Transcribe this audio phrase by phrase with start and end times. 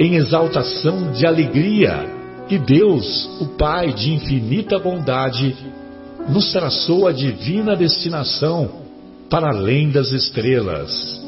[0.00, 2.08] em exaltação de alegria
[2.48, 5.54] que Deus, o Pai de infinita bondade,
[6.26, 8.80] nos traçou a divina destinação
[9.28, 11.20] para além das estrelas.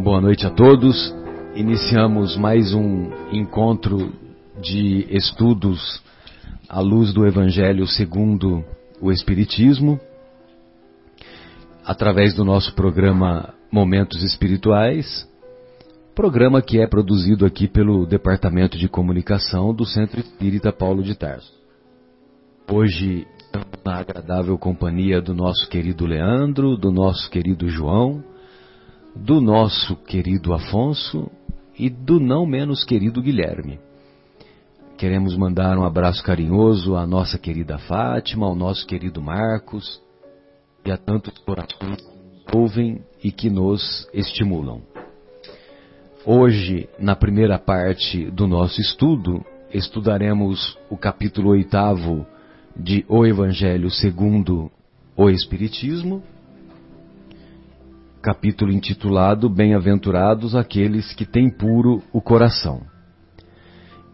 [0.00, 1.14] boa noite a todos.
[1.56, 4.12] Iniciamos mais um encontro
[4.60, 6.00] de estudos
[6.68, 8.62] à luz do Evangelho segundo
[9.00, 9.98] o Espiritismo,
[11.84, 15.28] através do nosso programa Momentos Espirituais,
[16.14, 21.52] programa que é produzido aqui pelo Departamento de Comunicação do Centro Espírita Paulo de Tarso.
[22.70, 23.26] Hoje,
[23.84, 28.24] na agradável companhia do nosso querido Leandro, do nosso querido João
[29.14, 31.30] do nosso querido Afonso
[31.78, 33.78] e do não menos querido Guilherme.
[34.98, 40.02] Queremos mandar um abraço carinhoso à nossa querida Fátima, ao nosso querido Marcos
[40.84, 41.98] e a tantos corações
[42.52, 44.82] ouvem e que nos estimulam.
[46.24, 52.26] Hoje, na primeira parte do nosso estudo, estudaremos o capítulo oitavo
[52.76, 54.70] de O Evangelho segundo
[55.16, 56.22] o Espiritismo
[58.24, 62.80] capítulo intitulado Bem-aventurados aqueles que têm puro o coração.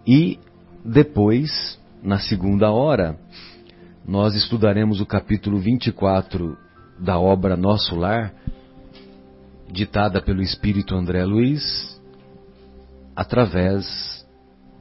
[0.05, 0.37] E
[0.85, 3.17] depois, na segunda hora,
[4.07, 6.57] nós estudaremos o capítulo 24
[6.99, 8.35] da obra Nosso Lar,
[9.71, 12.01] ditada pelo Espírito André Luiz,
[13.15, 14.27] através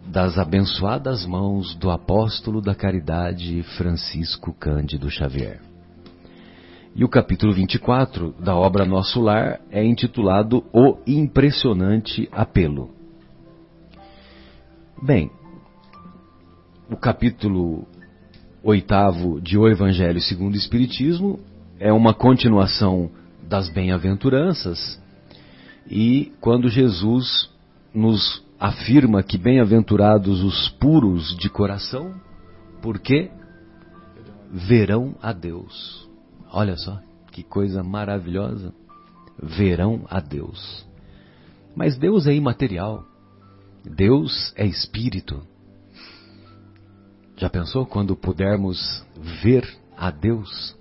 [0.08, 5.62] das abençoadas mãos do apóstolo da caridade Francisco Cândido Xavier.
[6.96, 12.90] E o capítulo 24 da obra Nosso Lar é intitulado O Impressionante Apelo.
[15.02, 15.32] Bem,
[16.92, 17.88] o capítulo
[18.64, 21.40] oitavo de O Evangelho segundo o Espiritismo
[21.80, 23.10] é uma continuação
[23.48, 25.02] das bem-aventuranças
[25.90, 27.50] e quando Jesus
[27.94, 32.14] nos afirma que bem-aventurados os puros de coração,
[32.82, 33.32] porque
[34.52, 36.08] verão a Deus.
[36.52, 37.00] Olha só,
[37.32, 38.74] que coisa maravilhosa.
[39.42, 40.86] Verão a Deus.
[41.76, 43.06] Mas Deus é imaterial.
[43.86, 45.42] Deus é espírito.
[47.40, 49.02] Já pensou quando pudermos
[49.42, 50.76] ver a Deus?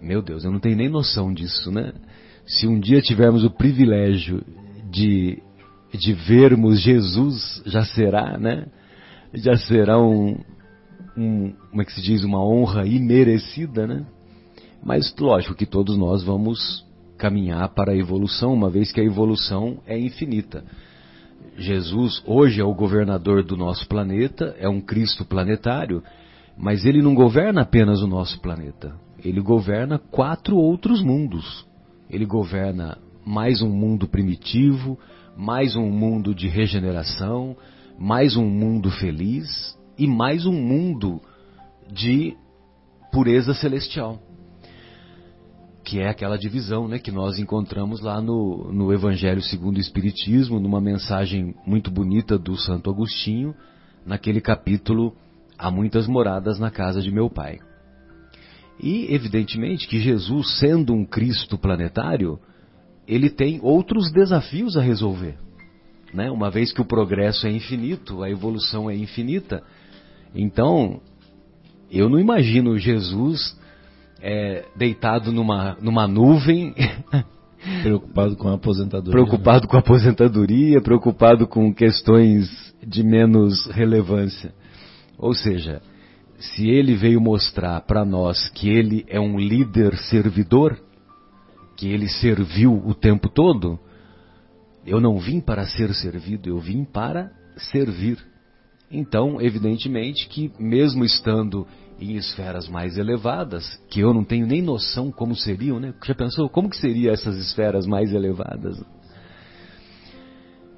[0.00, 1.92] Meu Deus, eu não tenho nem noção disso, né?
[2.44, 4.44] Se um dia tivermos o privilégio
[4.90, 5.40] de,
[5.94, 8.66] de vermos Jesus, já será, né?
[9.32, 10.40] Já será um,
[11.16, 14.04] um, como é que se diz, uma honra imerecida, né?
[14.82, 16.84] Mas lógico que todos nós vamos
[17.16, 20.64] caminhar para a evolução, uma vez que a evolução é infinita.
[21.58, 26.02] Jesus hoje é o governador do nosso planeta, é um Cristo planetário,
[26.56, 28.94] mas ele não governa apenas o nosso planeta.
[29.24, 31.66] Ele governa quatro outros mundos.
[32.10, 34.98] Ele governa mais um mundo primitivo,
[35.36, 37.56] mais um mundo de regeneração,
[37.98, 41.20] mais um mundo feliz e mais um mundo
[41.90, 42.36] de
[43.10, 44.20] pureza celestial.
[45.86, 50.58] Que é aquela divisão né, que nós encontramos lá no, no Evangelho segundo o Espiritismo,
[50.58, 53.54] numa mensagem muito bonita do Santo Agostinho,
[54.04, 55.14] naquele capítulo
[55.56, 57.60] Há muitas moradas na casa de meu pai.
[58.82, 62.38] E, evidentemente, que Jesus, sendo um Cristo planetário,
[63.06, 65.38] ele tem outros desafios a resolver.
[66.12, 66.28] Né?
[66.32, 69.62] Uma vez que o progresso é infinito, a evolução é infinita,
[70.34, 71.00] então,
[71.90, 73.56] eu não imagino Jesus
[74.20, 76.74] é, deitado numa, numa nuvem.
[77.82, 79.12] Preocupado com a aposentadoria.
[79.12, 79.68] Preocupado né?
[79.68, 82.48] com a aposentadoria, preocupado com questões
[82.86, 84.54] de menos relevância.
[85.18, 85.82] Ou seja,
[86.38, 90.78] se ele veio mostrar para nós que ele é um líder servidor,
[91.76, 93.78] que ele serviu o tempo todo,
[94.86, 98.18] eu não vim para ser servido, eu vim para servir.
[98.90, 101.66] Então, evidentemente que, mesmo estando
[102.00, 105.94] em esferas mais elevadas, que eu não tenho nem noção como seriam, né?
[106.04, 108.82] Já pensou como que seriam essas esferas mais elevadas?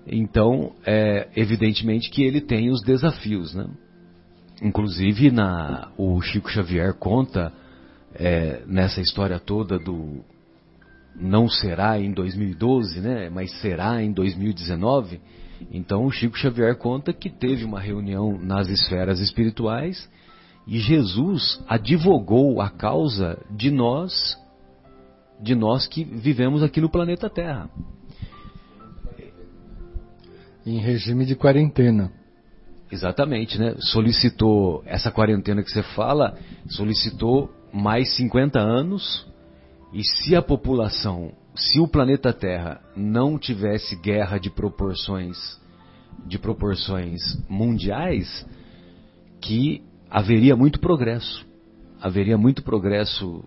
[0.06, 3.68] Então, é evidentemente que ele tem os desafios, né?
[4.62, 7.52] Inclusive, na, o Chico Xavier conta
[8.14, 10.24] é, nessa história toda do
[11.20, 13.28] não será em 2012, né?
[13.28, 15.20] Mas será em 2019.
[15.72, 20.08] Então, o Chico Xavier conta que teve uma reunião nas esferas espirituais
[20.68, 24.38] e Jesus advogou a causa de nós,
[25.40, 27.70] de nós que vivemos aqui no planeta Terra.
[30.66, 32.12] Em regime de quarentena.
[32.92, 33.76] Exatamente, né?
[33.78, 36.38] Solicitou essa quarentena que você fala,
[36.68, 39.26] solicitou mais 50 anos
[39.94, 45.58] e se a população, se o planeta Terra não tivesse guerra de proporções
[46.26, 48.46] de proporções mundiais,
[49.40, 51.46] que haveria muito progresso.
[52.00, 53.44] Haveria muito progresso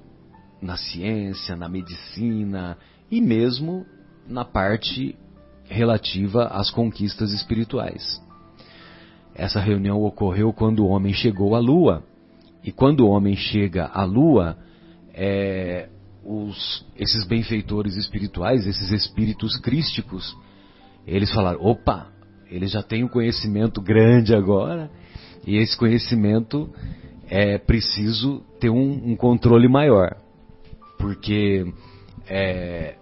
[0.62, 2.78] na ciência, na medicina
[3.10, 3.86] e mesmo
[4.28, 5.18] na parte
[5.66, 8.22] relativa às conquistas espirituais.
[9.34, 12.04] Essa reunião ocorreu quando o homem chegou à Lua.
[12.64, 14.58] E quando o homem chega à Lua,
[15.14, 15.90] é,
[16.24, 20.38] os, esses benfeitores espirituais, esses espíritos crísticos,
[21.08, 22.08] eles falaram: opa,
[22.50, 24.92] eles já têm um conhecimento grande agora,
[25.46, 26.70] e esse conhecimento
[27.30, 30.16] é preciso ter um, um controle maior,
[30.98, 31.66] porque
[32.28, 32.96] é,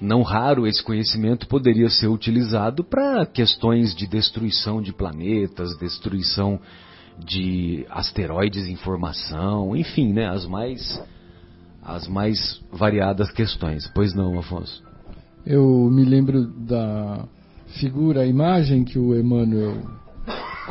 [0.00, 6.60] não raro esse conhecimento poderia ser utilizado para questões de destruição de planetas, destruição
[7.18, 11.02] de asteroides em formação, enfim, né, as mais
[11.84, 13.90] as mais variadas questões.
[13.92, 14.82] Pois não, Afonso?
[15.44, 17.26] Eu me lembro da
[17.80, 19.82] figura, a imagem que o Emmanuel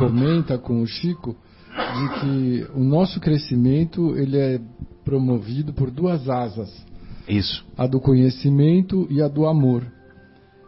[0.08, 1.36] comenta com o Chico
[1.72, 4.62] de que o nosso crescimento ele é
[5.04, 6.70] promovido por duas asas.
[7.28, 7.66] Isso.
[7.78, 9.86] A do conhecimento e a do amor.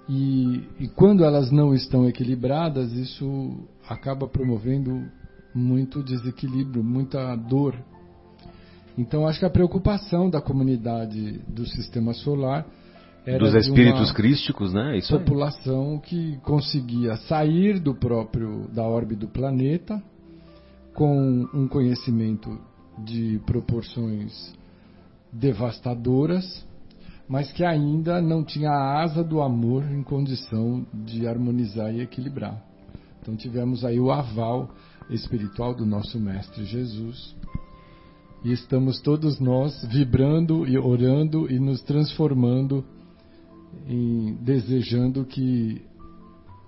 [0.07, 3.57] E, e quando elas não estão equilibradas, isso
[3.87, 5.03] acaba promovendo
[5.53, 7.75] muito desequilíbrio, muita dor.
[8.97, 12.65] Então acho que a preocupação da comunidade do sistema solar
[13.39, 14.97] dos espíritos crísticos, né?
[14.97, 20.01] Isso população que conseguia sair do próprio da órbita do planeta
[20.93, 22.59] com um conhecimento
[22.97, 24.53] de proporções
[25.31, 26.65] devastadoras,
[27.27, 32.61] mas que ainda não tinha a asa do amor em condição de harmonizar e equilibrar.
[33.21, 34.69] Então tivemos aí o aval
[35.09, 37.35] espiritual do nosso mestre Jesus.
[38.43, 42.83] E estamos todos nós vibrando e orando e nos transformando
[43.87, 45.81] em desejando que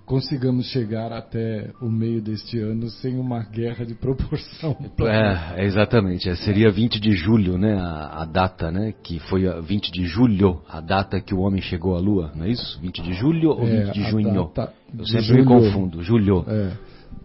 [0.05, 4.75] consigamos chegar até o meio deste ano sem uma guerra de proporção.
[5.05, 6.29] É, exatamente.
[6.29, 10.05] É, seria 20 de julho, né, a, a, data, né, que foi a 20 de
[10.05, 12.79] julho, a data que o homem chegou à Lua, não é isso?
[12.81, 14.51] 20 de julho ou é, 20 de junho?
[14.97, 15.39] Eu sempre julho.
[15.39, 16.03] me confundo.
[16.03, 16.45] Julho.
[16.47, 16.71] É.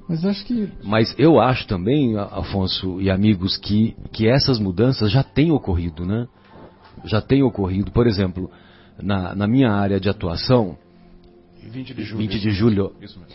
[0.08, 0.68] Mas acho que.
[0.82, 6.26] Mas eu acho também, Afonso e amigos, que, que essas mudanças já têm ocorrido, né?
[7.04, 7.92] Já têm ocorrido.
[7.92, 8.50] Por exemplo,
[9.02, 10.76] na, na minha área de atuação.
[11.62, 12.18] 20 de julho.
[12.18, 12.92] 20 de julho.
[13.00, 13.34] Isso mesmo.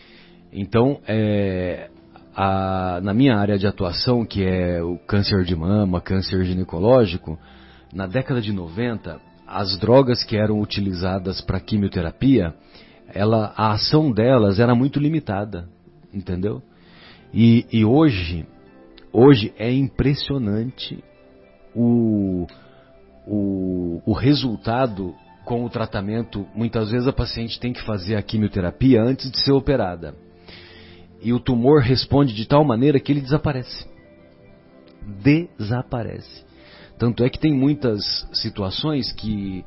[0.52, 1.90] Então, é,
[2.36, 7.38] a, na minha área de atuação, que é o câncer de mama, câncer ginecológico,
[7.94, 12.54] na década de 90, as drogas que eram utilizadas para quimioterapia,
[13.14, 15.68] ela, a ação delas era muito limitada,
[16.14, 16.62] entendeu?
[17.34, 18.46] E, e hoje,
[19.14, 21.04] hoje é impressionante
[21.76, 22.48] o,
[23.28, 25.14] o, o resultado
[25.46, 29.52] com o tratamento, muitas vezes a paciente tem que fazer a quimioterapia antes de ser
[29.52, 30.16] operada.
[31.22, 33.88] E o tumor responde de tal maneira que ele desaparece.
[35.22, 36.44] Desaparece.
[36.98, 39.64] Tanto é que tem muitas situações que,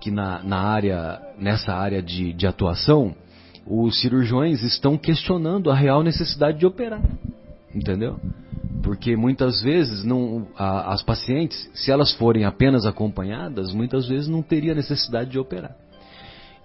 [0.00, 3.14] que na, na área, nessa área de, de atuação,
[3.66, 7.02] os cirurgiões estão questionando a real necessidade de operar.
[7.74, 8.18] Entendeu?
[8.82, 14.42] Porque muitas vezes não, a, as pacientes, se elas forem apenas acompanhadas, muitas vezes não
[14.42, 15.76] teria necessidade de operar.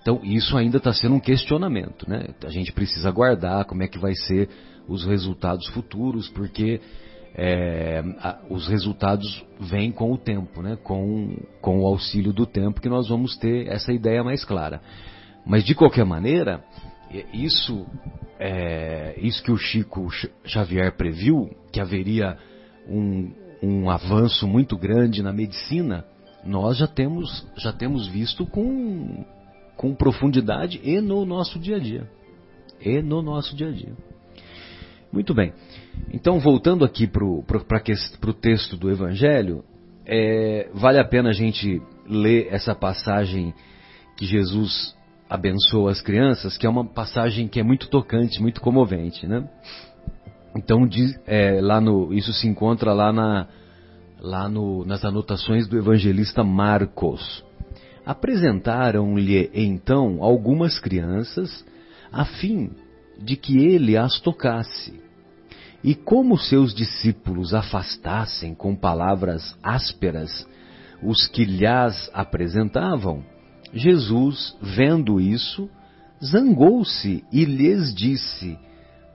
[0.02, 2.28] Então isso ainda está sendo um questionamento, né?
[2.46, 4.50] A gente precisa aguardar como é que vai ser
[4.88, 6.82] os resultados futuros, porque
[7.36, 10.78] é, a, os resultados vêm com o tempo, né?
[10.84, 14.82] Com, com o auxílio do tempo que nós vamos ter essa ideia mais clara.
[15.46, 16.64] Mas de qualquer maneira,
[17.34, 17.86] isso,
[18.40, 20.08] é, isso que o Chico
[20.46, 22.38] Xavier previu, que haveria
[22.88, 26.06] um, um avanço muito grande na medicina,
[26.46, 29.26] nós já temos, já temos visto com,
[29.78, 32.10] com profundidade e no nosso dia a dia.
[32.82, 33.94] E no nosso dia a dia.
[35.12, 35.54] Muito bem.
[36.12, 39.64] Então, voltando aqui para o texto do Evangelho,
[40.06, 43.54] é, vale a pena a gente ler essa passagem
[44.18, 44.96] que Jesus
[45.34, 49.50] abençoa as crianças, que é uma passagem que é muito tocante, muito comovente, né?
[50.56, 53.48] Então, diz, é, lá no, isso se encontra lá, na,
[54.22, 57.44] lá no, nas anotações do evangelista Marcos.
[58.06, 61.66] Apresentaram-lhe então algumas crianças,
[62.12, 62.70] a fim
[63.18, 65.02] de que ele as tocasse.
[65.84, 70.48] E como seus discípulos afastassem com palavras ásperas
[71.02, 73.33] os que lhas apresentavam,
[73.74, 75.70] Jesus, vendo isso,
[76.24, 78.58] zangou-se e lhes disse: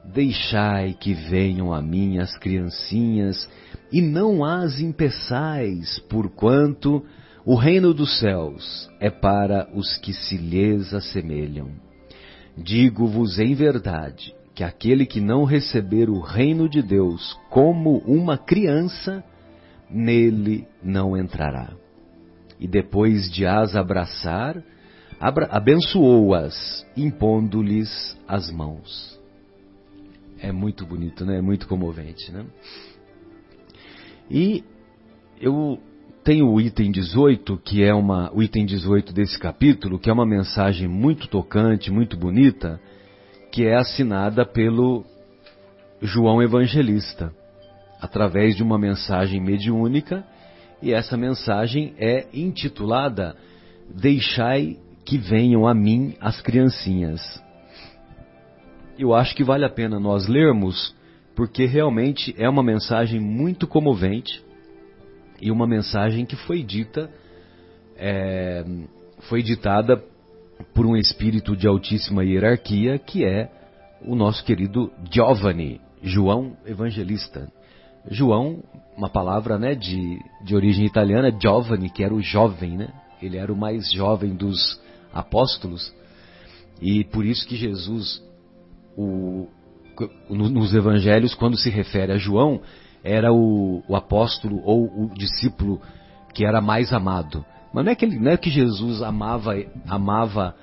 [0.05, 3.49] Deixai que venham a mim as criancinhas,
[3.93, 7.05] e não as impeçais, porquanto
[7.45, 11.71] o reino dos céus é para os que se lhes assemelham.
[12.57, 19.23] Digo-vos em verdade que aquele que não receber o reino de Deus como uma criança,
[19.89, 21.71] nele não entrará.
[22.59, 24.63] E depois de as abraçar,
[25.51, 29.19] abençoou-as, impondo-lhes as mãos.
[30.41, 31.39] É muito bonito, né?
[31.39, 32.45] É muito comovente, né?
[34.31, 34.63] E
[35.41, 35.79] eu
[36.23, 40.27] tenho o item 18, que é uma, o item 18 desse capítulo, que é uma
[40.27, 42.81] mensagem muito tocante, muito bonita,
[43.51, 45.05] que é assinada pelo
[46.03, 47.33] João Evangelista,
[48.01, 50.25] através de uma mensagem mediúnica,
[50.83, 53.37] e essa mensagem é intitulada
[53.91, 57.43] Deixai que venham a mim as criancinhas
[58.99, 60.95] eu acho que vale a pena nós lermos,
[61.37, 64.45] porque realmente é uma mensagem muito comovente
[65.41, 67.09] e uma mensagem que foi dita,
[67.97, 68.65] é,
[69.29, 70.03] foi ditada
[70.75, 73.49] por um espírito de altíssima hierarquia, que é
[74.03, 77.49] o nosso querido Giovanni, João Evangelista.
[78.11, 78.65] João,
[78.99, 82.89] uma palavra né, de, de origem italiana, Giovanni, que era o jovem, né?
[83.23, 84.81] ele era o mais jovem dos
[85.15, 85.95] apóstolos,
[86.83, 88.21] e por isso que Jesus
[88.97, 89.49] o,
[90.29, 92.61] nos evangelhos, quando se refere a João,
[93.05, 95.81] era o, o, apóstolo ou o discípulo
[96.35, 97.45] que era mais amado.
[97.73, 99.55] Mas não é que, ele, não é que Jesus amava,
[99.87, 100.57] amava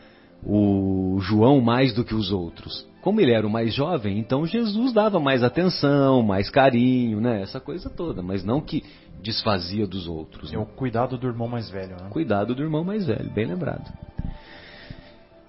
[0.46, 2.88] o João mais do que os outros.
[3.02, 7.42] Como ele era o mais jovem, então Jesus dava mais atenção, mais carinho, né?
[7.42, 8.84] Essa coisa toda, mas não que
[9.22, 10.52] desfazia dos outros.
[10.52, 10.62] É né?
[10.62, 12.10] o cuidado do irmão mais velho, né?
[12.10, 13.92] Cuidado do irmão mais velho, bem lembrado.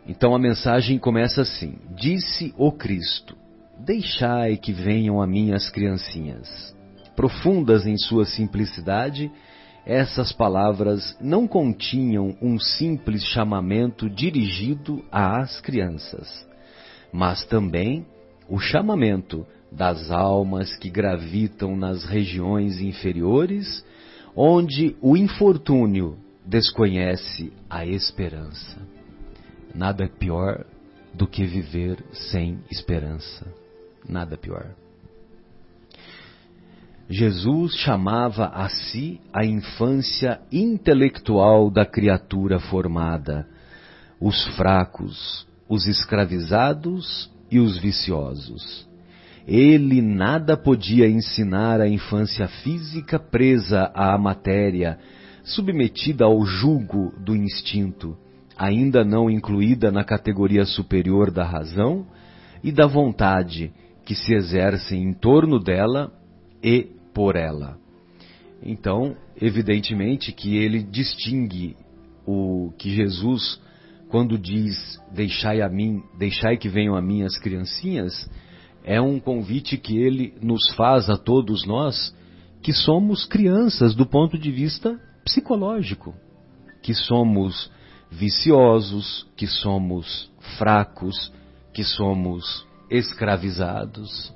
[0.06, 3.36] Então a mensagem começa assim: Disse o Cristo:
[3.78, 6.74] Deixai que venham a mim as criancinhas.
[7.14, 9.30] Profundas em sua simplicidade,
[9.86, 16.44] essas palavras não continham um simples chamamento dirigido às crianças,
[17.12, 18.04] mas também
[18.48, 23.84] o chamamento das almas que gravitam nas regiões inferiores,
[24.34, 28.76] onde o infortúnio desconhece a esperança.
[29.72, 30.64] Nada é pior
[31.14, 33.46] do que viver sem esperança.
[34.08, 34.74] Nada pior.
[37.08, 43.46] Jesus chamava a si a infância intelectual da criatura formada,
[44.20, 48.86] os fracos, os escravizados e os viciosos.
[49.46, 54.98] Ele nada podia ensinar à infância física presa à matéria,
[55.44, 58.16] submetida ao jugo do instinto
[58.56, 62.06] ainda não incluída na categoria superior da razão
[62.64, 63.70] e da vontade
[64.04, 66.10] que se exercem em torno dela
[66.62, 67.78] e por ela.
[68.62, 71.74] Então, evidentemente que ele distingue
[72.26, 73.58] o que Jesus,
[74.10, 78.30] quando diz deixai a mim, deixai que venham a mim as criancinhas,
[78.84, 82.14] é um convite que ele nos faz a todos nós
[82.62, 86.14] que somos crianças do ponto de vista psicológico,
[86.82, 87.70] que somos
[88.10, 91.32] viciosos, que somos fracos,
[91.72, 94.35] que somos escravizados.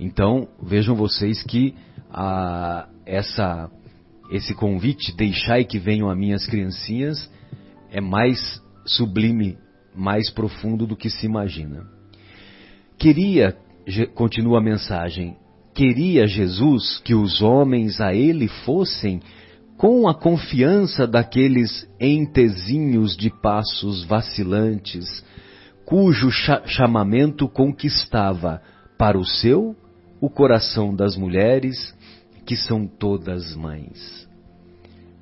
[0.00, 1.74] Então, vejam vocês que
[2.10, 3.70] ah, essa,
[4.30, 7.30] esse convite, deixai que venham a minhas criancinhas,
[7.90, 9.58] é mais sublime,
[9.94, 11.86] mais profundo do que se imagina.
[12.98, 13.54] Queria,
[14.14, 15.36] continua a mensagem,
[15.74, 19.20] queria Jesus que os homens a ele fossem
[19.76, 25.22] com a confiança daqueles entezinhos de passos vacilantes,
[25.84, 28.62] cujo chamamento conquistava
[28.98, 29.74] para o seu
[30.20, 31.94] o coração das mulheres,
[32.44, 34.28] que são todas mães.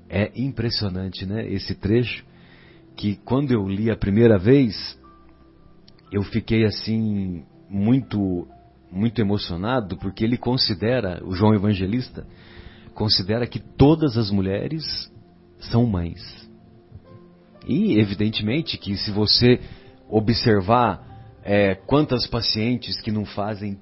[0.09, 1.47] É impressionante, né?
[1.47, 2.25] Esse trecho
[2.97, 4.99] que quando eu li a primeira vez,
[6.11, 8.49] eu fiquei assim muito
[8.91, 12.27] muito emocionado porque ele considera, o João Evangelista
[12.95, 15.13] considera que todas as mulheres
[15.61, 16.49] são mães.
[17.67, 19.61] E evidentemente que se você
[20.09, 21.07] observar
[21.45, 23.79] é, quantas pacientes que não fazem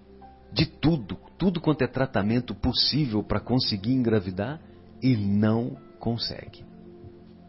[0.53, 4.61] de tudo, tudo quanto é tratamento possível para conseguir engravidar
[5.03, 6.65] e não consegue.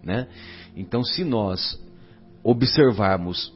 [0.03, 0.27] Né?
[0.75, 1.79] Então, se nós
[2.43, 3.53] observarmos,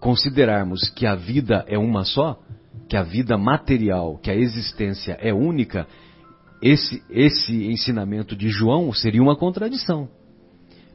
[0.00, 2.38] considerarmos que a vida é uma só,
[2.88, 5.86] que a vida material, que a existência é única,
[6.60, 10.08] esse, esse ensinamento de João seria uma contradição.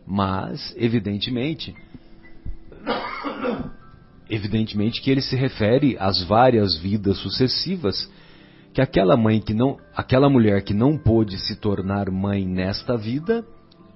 [0.06, 1.76] Mas, evidentemente,
[4.30, 8.10] evidentemente que ele se refere às várias vidas sucessivas
[8.74, 13.44] que aquela mãe que não, aquela mulher que não pôde se tornar mãe nesta vida,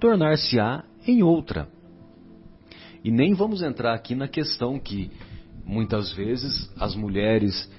[0.00, 1.68] tornar-se-á em outra.
[3.02, 5.10] E nem vamos entrar aqui na questão que
[5.64, 7.70] muitas vezes as mulheres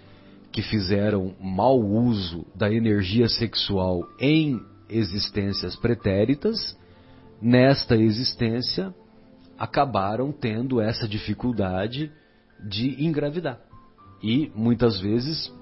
[0.51, 4.59] que fizeram mau uso da energia sexual em
[4.89, 6.77] existências pretéritas,
[7.41, 8.93] nesta existência
[9.57, 12.11] acabaram tendo essa dificuldade
[12.65, 13.59] de engravidar.
[14.23, 15.53] E muitas vezes,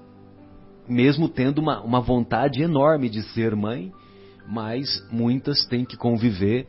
[0.88, 3.91] mesmo tendo uma, uma vontade enorme de ser mãe,
[4.48, 6.67] mas muitas têm que conviver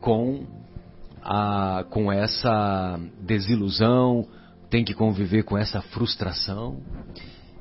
[0.00, 0.44] com,
[1.22, 4.26] a, com essa desilusão,
[4.70, 6.78] têm que conviver com essa frustração.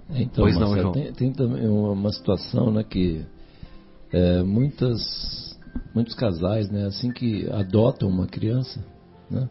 [0.09, 0.91] Então, pois Marcelo, não, João?
[0.93, 3.25] Tem, tem, também uma situação né, que
[4.11, 5.59] é, muitas,
[5.93, 8.83] muitos casais, né, assim que adotam uma criança,
[9.29, 9.49] né,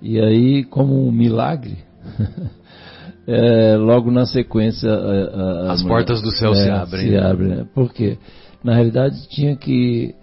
[0.00, 1.78] e aí, como um milagre,
[3.26, 4.90] é, logo na sequência.
[4.90, 7.08] A, a, As portas do céu é, se abrem.
[7.08, 7.66] Se abrem, né?
[7.74, 8.18] Porque,
[8.62, 10.14] na realidade, tinha que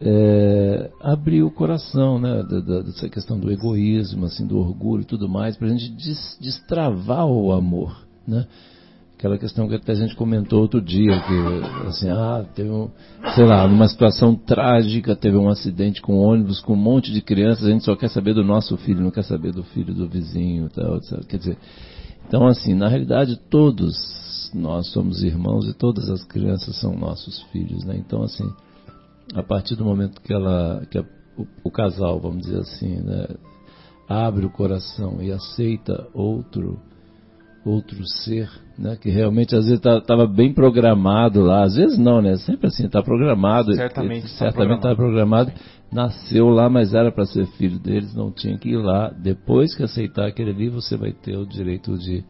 [0.00, 5.06] é, abrir o coração, né, da, da, dessa questão do egoísmo, assim, do orgulho e
[5.06, 8.46] tudo mais, para a gente des, destravar o amor, né?
[9.18, 12.90] Aquela questão que até a gente comentou outro dia, que assim, ah, teve um,
[13.34, 17.64] sei lá, numa situação trágica, teve um acidente com ônibus, com um monte de crianças,
[17.64, 20.68] a gente só quer saber do nosso filho, não quer saber do filho do vizinho,
[20.68, 21.20] tal, tal.
[21.20, 21.56] quer dizer,
[22.28, 27.84] então assim, na realidade todos nós somos irmãos e todas as crianças são nossos filhos,
[27.86, 27.96] né?
[27.96, 28.52] Então assim,
[29.34, 31.04] a partir do momento que ela, que a,
[31.38, 33.28] o, o casal, vamos dizer assim, né,
[34.06, 36.78] abre o coração e aceita outro
[37.66, 38.48] outro ser,
[38.78, 38.96] né?
[39.00, 42.36] Que realmente às vezes estava tá, bem programado lá, às vezes não, né?
[42.36, 43.74] Sempre assim, está programado.
[43.74, 44.82] Certamente está programado.
[44.82, 45.52] Tá programado.
[45.92, 49.10] Nasceu lá, mas era para ser filho deles, não tinha que ir lá.
[49.10, 52.24] Depois que aceitar aquele ali, você vai ter o direito de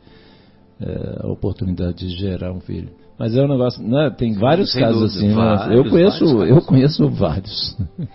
[0.80, 2.90] é, a oportunidade de gerar um filho.
[3.18, 4.10] Mas é um negócio, né?
[4.10, 5.28] Tem vários Sem casos dúvida, assim.
[5.28, 5.34] Né?
[5.34, 5.76] Vários?
[5.76, 7.76] Eu conheço, eu conheço vários.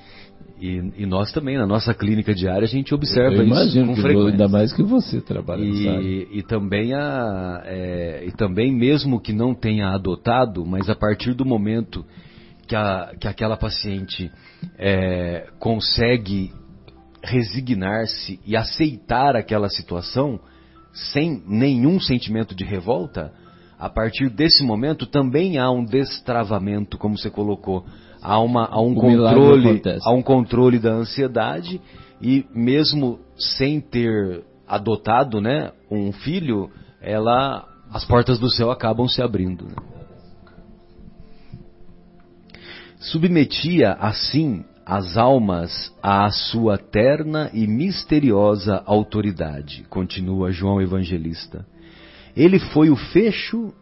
[0.62, 4.30] E, e, nós também, na nossa clínica diária, a gente observa eu isso com frequência.
[4.30, 9.56] Ainda mais que você trabalha e, e também a, é, e também mesmo que não
[9.56, 12.06] tenha adotado, mas a partir do momento
[12.68, 14.32] que, a, que aquela paciente
[14.78, 16.54] é, consegue
[17.24, 20.40] resignar-se e aceitar aquela situação
[20.94, 23.34] sem nenhum sentimento de revolta,
[23.80, 27.84] a partir desse momento também há um destravamento, como você colocou,
[28.22, 31.82] há, uma, há um controle, há um controle da ansiedade
[32.22, 36.70] e mesmo sem ter adotado, né, um filho,
[37.02, 39.66] ela, as portas do céu acabam se abrindo.
[39.66, 39.76] Né?
[43.00, 51.66] Submetia assim as almas à sua terna e misteriosa autoridade, continua João Evangelista.
[52.36, 53.74] Ele foi o fecho,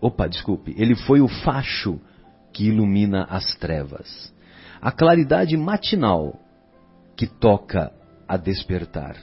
[0.00, 2.00] opa, desculpe, ele foi o facho
[2.52, 4.32] que ilumina as trevas,
[4.80, 6.38] a claridade matinal
[7.16, 7.92] que toca
[8.26, 9.16] a despertar.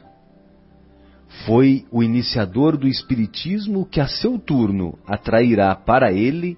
[1.45, 6.57] Foi o iniciador do Espiritismo que, a seu turno, atrairá para ele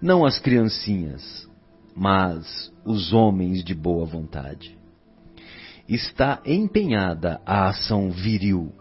[0.00, 1.48] não as criancinhas,
[1.94, 4.76] mas os homens de boa vontade.
[5.88, 8.72] Está empenhada a ação viril.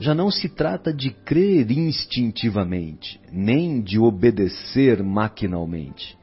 [0.00, 6.17] Já não se trata de crer instintivamente, nem de obedecer maquinalmente.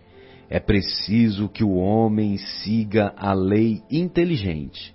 [0.50, 4.94] É preciso que o homem siga a lei inteligente,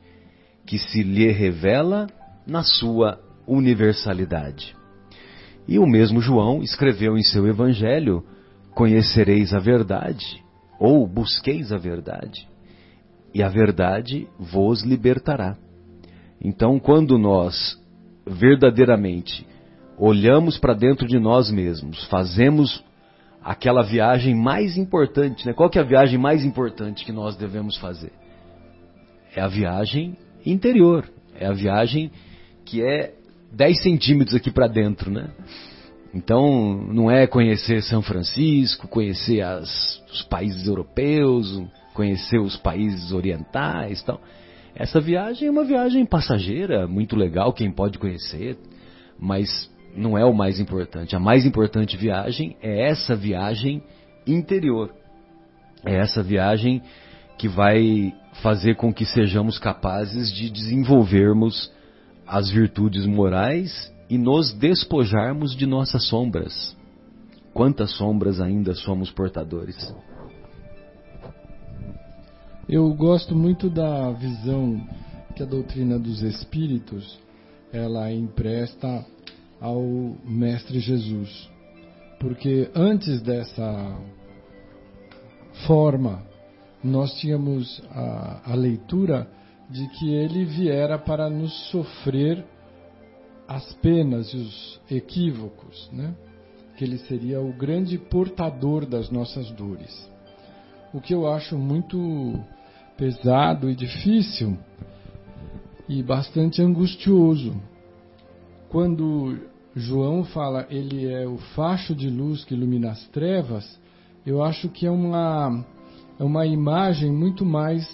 [0.65, 2.07] que se lhe revela
[2.47, 4.77] na sua universalidade.
[5.67, 8.25] E o mesmo João escreveu em seu Evangelho:
[8.75, 10.43] Conhecereis a verdade,
[10.79, 12.49] ou busqueis a verdade,
[13.35, 15.57] e a verdade vos libertará.
[16.43, 17.79] Então, quando nós
[18.27, 19.47] verdadeiramente
[19.99, 22.83] olhamos para dentro de nós mesmos, fazemos
[23.43, 25.53] aquela viagem mais importante, né?
[25.53, 28.13] Qual que é a viagem mais importante que nós devemos fazer?
[29.35, 32.11] É a viagem interior, é a viagem
[32.65, 33.15] que é
[33.53, 35.31] 10 centímetros aqui para dentro, né?
[36.13, 41.63] Então, não é conhecer São Francisco, conhecer as, os países europeus,
[41.95, 44.21] conhecer os países orientais, tal.
[44.75, 48.57] Essa viagem é uma viagem passageira, muito legal, quem pode conhecer,
[49.19, 51.17] mas não é o mais importante.
[51.17, 53.83] A mais importante viagem é essa viagem
[54.27, 54.93] interior.
[55.85, 56.83] É essa viagem
[57.39, 61.73] que vai fazer com que sejamos capazes de desenvolvermos
[62.27, 66.77] as virtudes morais e nos despojarmos de nossas sombras.
[67.53, 69.95] Quantas sombras ainda somos portadores?
[72.69, 74.87] Eu gosto muito da visão
[75.35, 77.19] que a doutrina dos espíritos
[77.73, 79.05] ela empresta
[79.61, 79.83] ao
[80.25, 81.51] mestre Jesus.
[82.19, 83.97] Porque antes dessa
[85.67, 86.23] forma,
[86.83, 89.29] nós tínhamos a, a leitura
[89.69, 92.45] de que ele viera para nos sofrer
[93.47, 96.15] as penas e os equívocos, né?
[96.77, 100.11] que ele seria o grande portador das nossas dores.
[100.95, 102.41] O que eu acho muito
[102.97, 104.57] pesado e difícil
[105.89, 107.61] e bastante angustioso.
[108.69, 113.79] Quando João fala ele é o facho de luz que ilumina as trevas,
[114.27, 115.65] eu acho que é uma,
[116.19, 117.89] é uma imagem muito mais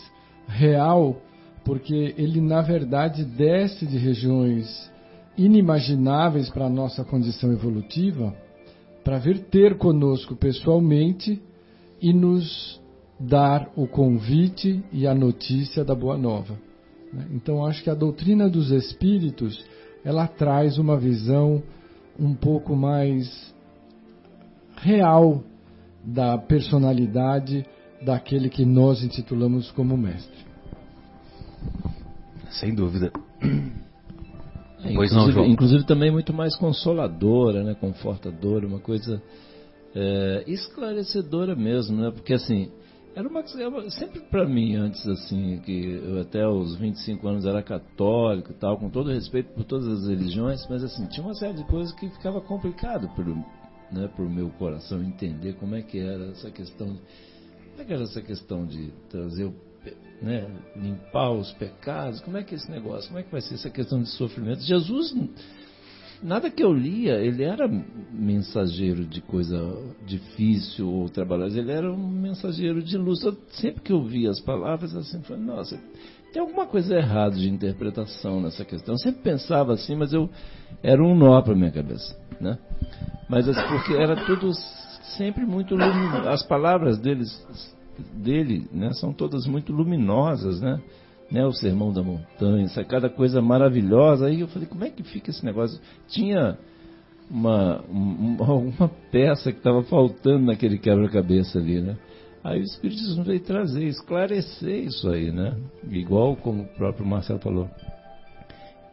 [0.49, 1.21] real,
[1.65, 4.91] porque ele na verdade desce de regiões
[5.37, 8.35] inimagináveis para a nossa condição evolutiva,
[9.05, 11.41] para vir ter conosco pessoalmente
[12.01, 12.81] e nos
[13.19, 16.59] dar o convite e a notícia da boa nova.
[17.13, 17.27] Né?
[17.33, 19.65] Então acho que a doutrina dos espíritos
[20.07, 21.61] ela traz uma visão
[22.17, 23.53] um pouco mais
[24.77, 25.43] real
[26.05, 27.67] da personalidade
[28.01, 30.47] daquele que nós intitulamos como mestre.
[32.51, 33.11] Sem dúvida.
[34.85, 35.47] É, pois inclusive, não, João.
[35.47, 39.21] inclusive também muito mais consoladora, né, confortadora, uma coisa
[39.93, 42.13] é, esclarecedora mesmo, né?
[42.13, 42.71] Porque assim,
[43.17, 43.43] era uma,
[43.91, 48.77] sempre para mim antes assim que eu até os 25 anos era católico e tal
[48.79, 52.11] com todo respeito por todas as religiões mas assim tinha uma série de coisas que
[52.11, 53.25] ficava complicado por
[53.91, 58.03] né por meu coração entender como é que era essa questão como é que era
[58.03, 59.51] essa questão de trazer
[60.21, 63.55] né limpar os pecados como é que é esse negócio como é que vai ser
[63.55, 64.61] essa questão de sofrimento?
[64.61, 65.15] Jesus
[66.23, 67.69] nada que eu lia, ele era
[68.13, 69.57] mensageiro de coisa
[70.07, 73.23] difícil ou trabalhosa, ele era um mensageiro de luz.
[73.23, 75.79] Eu, sempre que eu via as palavras, sempre falei, nossa,
[76.33, 78.95] tem alguma coisa errada de interpretação nessa questão.
[78.95, 80.29] Eu sempre pensava assim, mas eu
[80.83, 82.59] era um nó para minha cabeça, né?
[83.29, 84.53] Mas assim, porque era tudo
[85.17, 86.29] sempre muito luminoso.
[86.29, 87.31] As palavras deles,
[88.13, 90.81] dele, né, são todas muito luminosas, né?
[91.31, 94.27] Né, o Sermão da Montanha, cada coisa maravilhosa.
[94.27, 95.81] Aí eu falei, como é que fica esse negócio?
[96.09, 96.57] Tinha
[97.31, 101.97] uma, uma, uma peça que estava faltando naquele quebra-cabeça ali, né?
[102.45, 105.57] Aí o Espiritismo veio trazer, esclarecer isso aí, né?
[105.91, 107.69] Igual como o próprio Marcelo falou,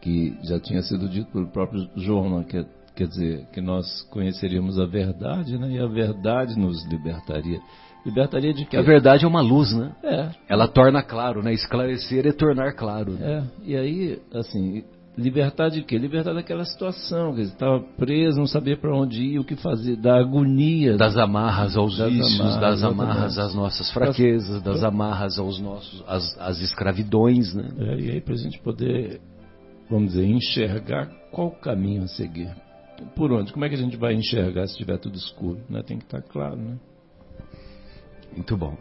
[0.02, 2.46] que já tinha sido dito pelo próprio João, né?
[2.50, 2.66] que,
[2.96, 5.70] quer dizer, que nós conheceríamos a verdade, né?
[5.72, 7.62] E a verdade nos libertaria.
[8.06, 8.76] Libertaria de quê?
[8.76, 9.94] A verdade é uma luz, né?
[10.04, 10.30] É.
[10.50, 11.54] Ela torna claro, né?
[11.54, 13.18] Esclarecer é tornar claro.
[13.22, 13.44] É.
[13.64, 14.84] E aí, assim,
[15.18, 15.98] libertar de quê?
[15.98, 20.20] Libertar daquela situação, que estava preso, não sabia para onde ir, o que fazer, da
[20.20, 20.98] agonia.
[20.98, 25.60] Das amarras aos das vícios, amarras, das amarras às nossas fraquezas, das, das amarras aos
[25.60, 27.70] nossos, às, às escravidões, né?
[27.78, 29.22] É, e aí para a gente poder,
[29.90, 32.54] vamos dizer, enxergar qual caminho a seguir.
[33.16, 33.52] Por onde?
[33.52, 35.60] Como é que a gente vai enxergar se estiver tudo escuro?
[35.70, 35.82] Né?
[35.84, 36.78] Tem que estar tá claro, né?
[38.36, 38.76] Muito bom.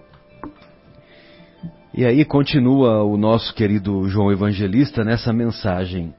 [1.94, 6.14] E aí continua o nosso querido João Evangelista nessa mensagem.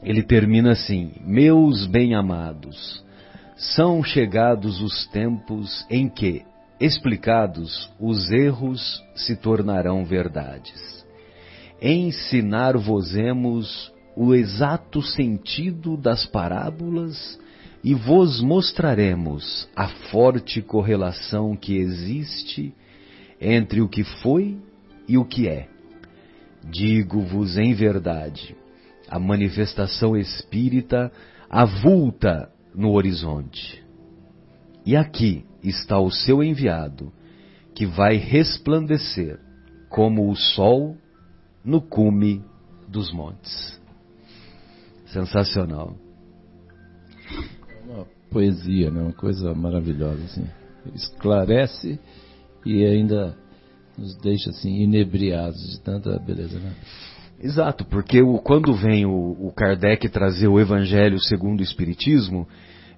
[0.00, 3.04] Ele termina assim: Meus bem-amados,
[3.56, 6.44] são chegados os tempos em que,
[6.80, 11.04] explicados, os erros se tornarão verdades.
[11.82, 17.40] Ensinar-vos-emos o exato sentido das parábolas
[17.84, 22.74] e vos mostraremos a forte correlação que existe
[23.38, 24.56] entre o que foi
[25.06, 25.68] e o que é.
[26.64, 28.56] Digo-vos em verdade,
[29.06, 31.12] a manifestação espírita
[31.50, 33.84] avulta no horizonte.
[34.86, 37.12] E aqui está o seu enviado,
[37.74, 39.38] que vai resplandecer
[39.90, 40.96] como o sol
[41.62, 42.42] no cume
[42.88, 43.78] dos montes.
[45.04, 45.98] Sensacional
[48.34, 49.00] poesia, né?
[49.00, 50.44] Uma coisa maravilhosa, assim.
[50.92, 52.00] Esclarece
[52.66, 53.36] e ainda
[53.96, 56.72] nos deixa assim inebriados de tanta beleza, né?
[57.40, 62.48] Exato, porque o, quando vem o, o, Kardec trazer o Evangelho segundo o Espiritismo,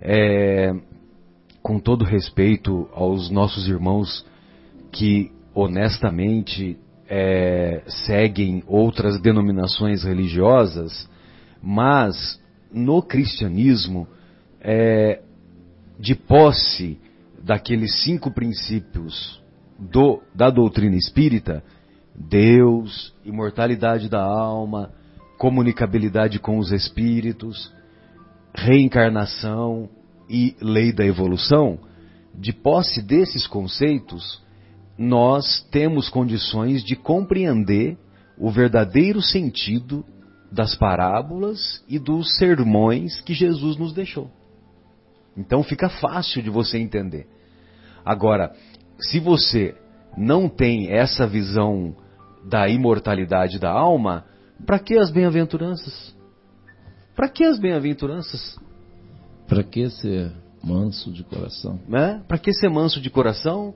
[0.00, 0.72] é,
[1.62, 4.24] com todo respeito aos nossos irmãos
[4.90, 11.08] que honestamente é, seguem outras denominações religiosas,
[11.62, 12.40] mas
[12.72, 14.06] no cristianismo,
[14.60, 15.20] é,
[15.98, 16.98] de posse
[17.42, 19.42] daqueles cinco princípios
[19.78, 21.62] do, da doutrina espírita,
[22.14, 24.90] Deus, imortalidade da alma,
[25.38, 27.72] comunicabilidade com os espíritos,
[28.54, 29.88] reencarnação
[30.28, 31.78] e lei da evolução,
[32.34, 34.42] de posse desses conceitos,
[34.98, 37.98] nós temos condições de compreender
[38.38, 40.04] o verdadeiro sentido
[40.50, 44.30] das parábolas e dos sermões que Jesus nos deixou.
[45.36, 47.26] Então fica fácil de você entender.
[48.04, 48.54] Agora,
[48.98, 49.74] se você
[50.16, 51.94] não tem essa visão
[52.48, 54.24] da imortalidade da alma,
[54.64, 56.16] para que as bem-aventuranças?
[57.14, 58.58] Para que as bem-aventuranças?
[59.46, 61.80] Para que ser manso de coração?
[61.88, 62.22] Né?
[62.26, 63.74] Para que ser manso de coração?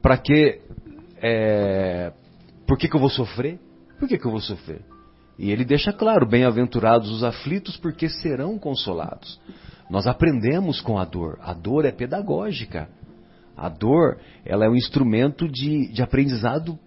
[0.00, 0.60] Para que.
[1.16, 2.12] É...
[2.66, 3.58] Por que, que eu vou sofrer?
[3.98, 4.82] Por que, que eu vou sofrer?
[5.38, 9.40] E ele deixa claro: bem-aventurados os aflitos, porque serão consolados.
[9.92, 11.38] Nós aprendemos com a dor.
[11.42, 12.88] A dor é pedagógica.
[13.54, 16.78] A dor, ela é um instrumento de, de aprendizado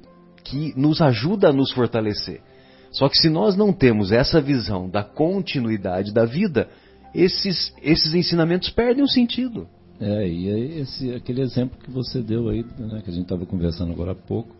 [0.44, 2.42] que nos ajuda a nos fortalecer.
[2.90, 6.68] Só que se nós não temos essa visão da continuidade da vida,
[7.14, 9.68] esses, esses ensinamentos perdem o sentido.
[10.00, 13.46] É, e aí esse, aquele exemplo que você deu aí, né, que a gente estava
[13.46, 14.56] conversando agora há pouco,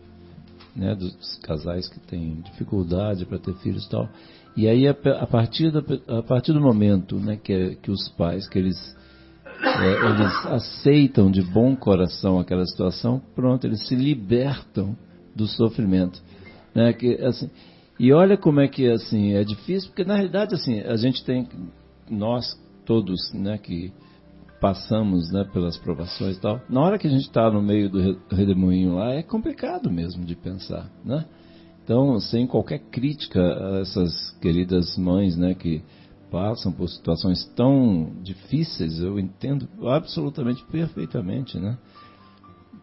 [0.74, 4.08] né, dos casais que têm dificuldade para ter filhos e tal.
[4.56, 5.82] E aí, a, a, partir, da,
[6.18, 8.96] a partir do momento né, que, que os pais, que eles,
[9.62, 14.96] é, eles aceitam de bom coração aquela situação, pronto, eles se libertam
[15.34, 16.22] do sofrimento.
[16.74, 17.50] Né, que, assim,
[17.98, 21.48] e olha como é que assim, é difícil, porque na realidade assim, a gente tem,
[22.10, 22.46] nós
[22.84, 23.92] todos né, que
[24.60, 28.18] passamos né, pelas provações e tal, na hora que a gente está no meio do
[28.30, 30.90] redemoinho lá, é complicado mesmo de pensar.
[31.04, 31.24] Né?
[31.86, 35.84] Então, sem qualquer crítica a essas queridas mães, né, que
[36.32, 41.78] passam por situações tão difíceis, eu entendo absolutamente perfeitamente, né?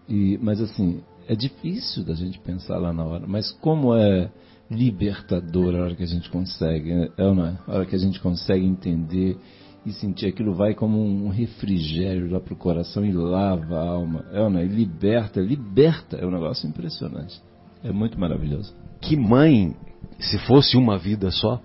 [0.07, 4.31] E, mas assim, é difícil da gente pensar lá na hora, mas como é
[4.71, 7.57] libertador a hora que a gente consegue, é ou não é?
[7.67, 9.37] A hora que a gente consegue entender
[9.85, 14.39] e sentir aquilo vai como um refrigério lá pro coração e lava a alma, é
[14.39, 14.65] ou não é?
[14.65, 17.41] E liberta, liberta, é um negócio impressionante.
[17.83, 19.75] É muito maravilhoso que mãe,
[20.17, 21.61] se fosse uma vida só,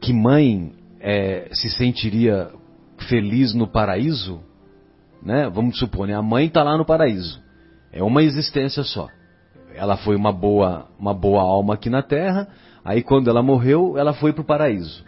[0.00, 2.50] que mãe é, se sentiria
[3.08, 4.40] feliz no paraíso?
[5.22, 5.48] Né?
[5.48, 6.14] Vamos supor, né?
[6.14, 7.40] a mãe está lá no paraíso.
[7.92, 9.08] É uma existência só.
[9.74, 12.48] Ela foi uma boa, uma boa alma aqui na Terra,
[12.84, 15.04] aí quando ela morreu, ela foi para o paraíso.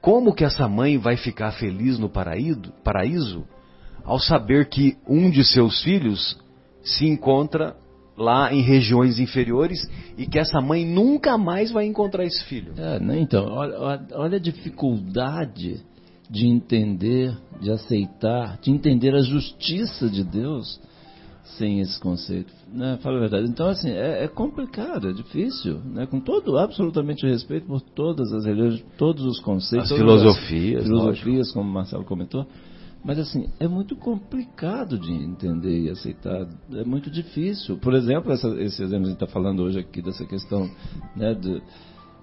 [0.00, 3.46] Como que essa mãe vai ficar feliz no paraíso, paraíso
[4.04, 6.36] ao saber que um de seus filhos
[6.82, 7.76] se encontra
[8.16, 9.78] lá em regiões inferiores
[10.16, 12.72] e que essa mãe nunca mais vai encontrar esse filho.
[12.76, 15.80] É, né, então, olha, olha a dificuldade
[16.30, 20.80] de entender, de aceitar, de entender a justiça de Deus
[21.58, 22.52] sem esse conceito.
[22.72, 22.98] Né?
[23.02, 23.48] Fala a verdade.
[23.48, 26.06] Então, assim, é, é, complicado, é difícil, né?
[26.06, 31.52] com todo absolutamente respeito por todas as religiões, todos os conceitos, as filosofias, as filosofias,
[31.52, 32.46] como o Marcelo comentou.
[33.04, 36.46] Mas assim, é muito complicado de entender e aceitar.
[36.72, 37.76] É muito difícil.
[37.78, 40.70] Por exemplo, essa, esse exemplo que a gente está falando hoje aqui, dessa questão
[41.16, 41.62] né, de,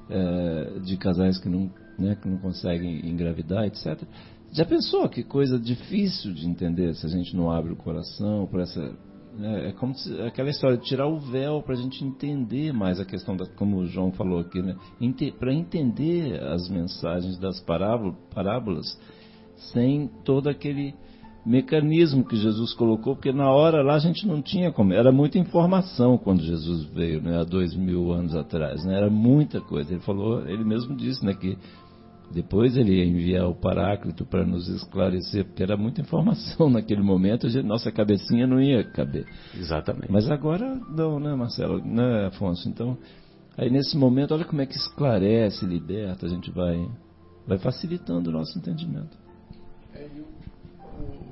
[0.09, 4.01] é, de casais que não, né, que não conseguem engravidar, etc.
[4.53, 8.63] Já pensou que coisa difícil de entender se a gente não abre o coração para
[8.63, 8.95] essa.
[9.37, 13.01] Né, é como se, aquela história de tirar o véu para a gente entender mais
[13.01, 14.77] a questão, da, como o João falou aqui, né,
[15.37, 18.97] para entender as mensagens das parábolas
[19.71, 20.93] sem todo aquele
[21.45, 25.37] mecanismo que Jesus colocou, porque na hora lá a gente não tinha como, era muita
[25.37, 29.91] informação quando Jesus veio, né, há dois mil anos atrás, né, era muita coisa.
[29.91, 31.57] Ele falou, ele mesmo disse, né, que
[32.31, 37.47] depois ele ia enviar o Paráclito para nos esclarecer, porque era muita informação naquele momento,
[37.47, 39.25] a gente, nossa cabecinha não ia caber.
[39.55, 40.11] Exatamente.
[40.11, 42.69] Mas agora não, né, Marcelo, né, Afonso?
[42.69, 42.97] Então,
[43.57, 46.87] aí nesse momento, olha como é que esclarece, liberta, a gente vai,
[47.47, 49.28] vai facilitando o nosso entendimento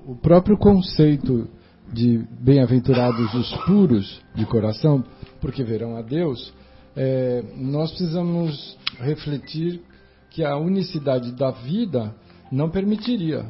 [0.08, 1.50] o próprio conceito
[1.92, 5.04] de bem-aventurados os puros de coração,
[5.42, 6.54] porque verão a Deus,
[6.96, 9.82] é, nós precisamos refletir
[10.30, 12.16] que a unicidade da vida
[12.50, 13.46] não permitiria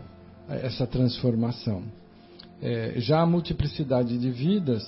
[0.49, 1.83] essa transformação.
[2.59, 4.83] É, já a multiplicidade de vidas,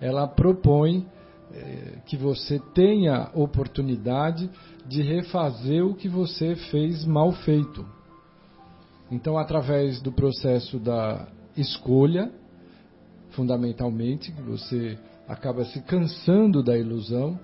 [0.00, 1.06] ela propõe
[1.54, 4.50] é, que você tenha oportunidade
[4.88, 7.86] de refazer o que você fez mal feito.
[9.12, 12.32] Então, através do processo da escolha,
[13.32, 14.98] fundamentalmente, você
[15.28, 17.38] acaba se cansando da ilusão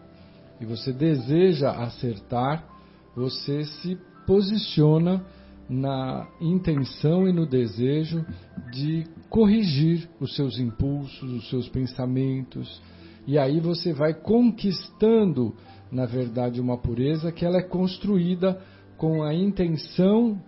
[0.58, 2.66] e você deseja acertar,
[3.14, 5.22] você se posiciona
[5.68, 8.24] na intenção e no desejo
[8.72, 12.80] de corrigir os seus impulsos, os seus pensamentos,
[13.26, 15.54] e aí você vai conquistando,
[15.92, 18.58] na verdade, uma pureza que ela é construída
[18.96, 20.40] com a intenção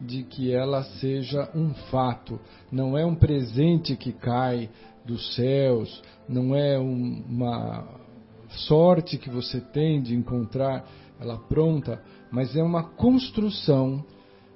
[0.00, 4.68] de que ela seja um fato, não é um presente que cai
[5.04, 7.86] dos céus, não é um, uma
[8.48, 10.84] sorte que você tem de encontrar
[11.20, 14.04] ela pronta, mas é uma construção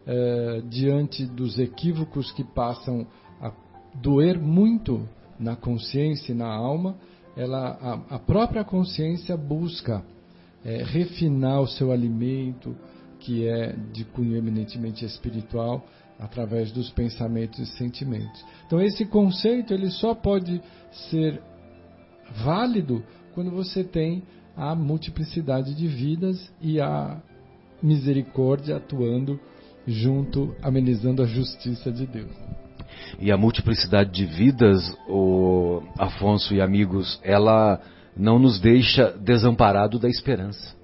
[0.07, 3.07] eh, diante dos equívocos que passam
[3.41, 3.53] a
[3.95, 6.97] doer muito na consciência e na alma,
[7.37, 10.03] ela, a, a própria consciência busca
[10.65, 12.75] eh, refinar o seu alimento,
[13.21, 15.85] que é de cunho eminentemente espiritual,
[16.19, 18.45] através dos pensamentos e sentimentos.
[18.67, 20.61] Então esse conceito ele só pode
[21.11, 21.41] ser
[22.45, 23.05] válido
[23.35, 24.23] quando você tem
[24.57, 27.23] a multiplicidade de vidas e a
[27.81, 29.39] misericórdia atuando
[29.87, 32.33] junto, amenizando a justiça de Deus.
[33.21, 37.81] E a multiplicidade de vidas, o Afonso e amigos, ela
[38.17, 40.77] não nos deixa desamparado da esperança.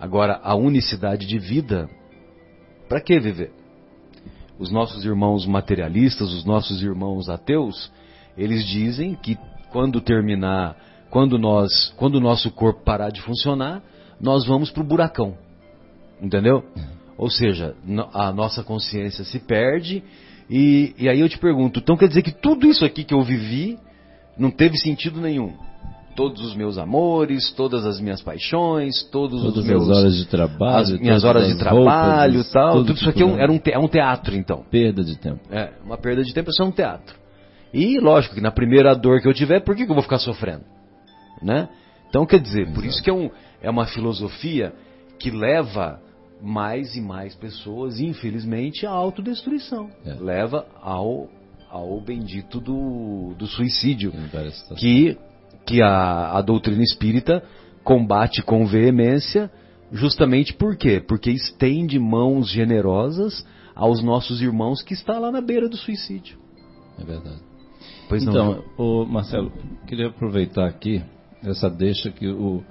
[0.00, 1.86] Agora, a unicidade de vida,
[2.88, 3.52] para que viver?
[4.58, 7.92] Os nossos irmãos materialistas, os nossos irmãos ateus,
[8.36, 9.36] eles dizem que
[9.70, 10.74] quando terminar,
[11.10, 13.82] quando nós, quando o nosso corpo parar de funcionar,
[14.18, 15.36] nós vamos para o buracão.
[16.20, 16.64] Entendeu?
[17.18, 17.76] Ou seja,
[18.14, 20.02] a nossa consciência se perde.
[20.48, 23.22] E, e aí eu te pergunto, então quer dizer que tudo isso aqui que eu
[23.22, 23.78] vivi
[24.38, 25.54] não teve sentido nenhum?
[26.20, 30.26] Todos os meus amores, todas as minhas paixões, todos todas os meus as horas de
[30.26, 33.50] trabalho, as minhas horas de trabalho, roupas, tal, tudo, tudo isso aqui é um, era
[33.50, 34.62] um, é um teatro então.
[34.70, 35.40] Perda de tempo.
[35.50, 37.16] É, uma perda de tempo, isso é um teatro.
[37.72, 40.18] E lógico que na primeira dor que eu tiver, por que, que eu vou ficar
[40.18, 40.62] sofrendo,
[41.42, 41.70] né?
[42.10, 42.74] Então quer dizer, Exato.
[42.74, 43.30] por isso que é, um,
[43.62, 44.74] é uma filosofia
[45.18, 46.02] que leva
[46.42, 49.88] mais e mais pessoas, infelizmente, à autodestruição.
[50.04, 50.12] É.
[50.20, 51.30] Leva ao,
[51.70, 54.12] ao bendito do, do suicídio.
[54.76, 55.16] Que
[55.70, 57.44] que a, a doutrina espírita
[57.84, 59.50] combate com veemência,
[59.92, 61.00] justamente por quê?
[61.00, 66.36] Porque estende mãos generosas aos nossos irmãos que está lá na beira do suicídio.
[66.98, 67.40] É verdade.
[68.08, 69.52] Pois então, o Marcelo,
[69.86, 71.02] queria aproveitar aqui
[71.44, 72.62] essa deixa que o,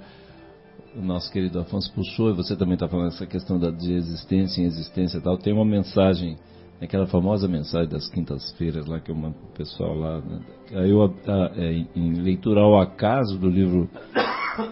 [0.94, 4.60] o nosso querido Afonso puxou, e você também está falando essa questão da, de existência
[4.60, 5.38] em existência e tal.
[5.38, 6.36] Tem uma mensagem
[6.80, 10.20] aquela famosa mensagem das quintas-feiras lá que eu mando pro pessoal lá.
[10.20, 10.40] Né?
[10.74, 13.88] Aí eu, a, é, em leitura ao acaso do livro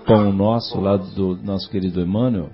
[0.07, 2.51] Pão Nosso, lá do nosso querido Emmanuel,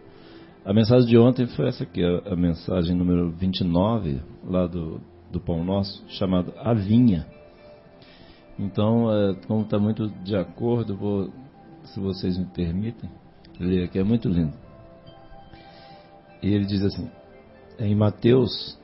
[0.65, 5.39] a mensagem de ontem foi essa aqui, a, a mensagem número 29, lá do, do
[5.39, 7.27] Pão Nosso, chamada A Vinha.
[8.59, 11.31] Então, é, como está muito de acordo, vou,
[11.85, 13.11] se vocês me permitem,
[13.61, 14.55] ler aqui, é muito lindo.
[16.43, 17.11] E ele diz assim,
[17.79, 18.79] em Mateus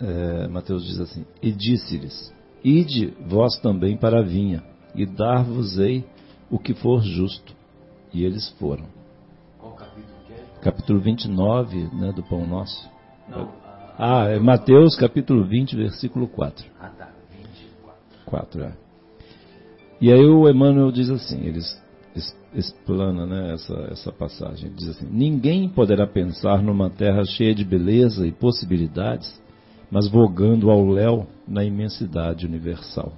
[0.00, 2.32] é, Mateus diz assim: E disse-lhes:
[2.64, 4.62] Ide vós também para a vinha,
[4.94, 6.04] e dar-vos-ei
[6.50, 7.54] o que for justo.
[8.12, 8.86] E eles foram.
[9.58, 10.44] Qual capítulo que é?
[10.62, 12.88] Capítulo 29 né, do Pão Nosso.
[13.28, 13.48] Não,
[13.96, 16.64] ah, é Mateus capítulo 20, versículo 4.
[16.80, 17.10] Ah, tá.
[17.30, 18.24] 24.
[18.24, 18.72] 4, é.
[20.00, 21.78] E aí o Emmanuel diz assim, eles
[22.54, 24.66] explana né, essa, essa passagem.
[24.66, 29.40] Ele diz assim: Ninguém poderá pensar numa terra cheia de beleza e possibilidades
[29.90, 33.12] mas vogando ao léu na imensidade universal.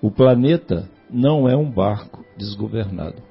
[0.00, 3.22] O planeta não é um barco desgovernado.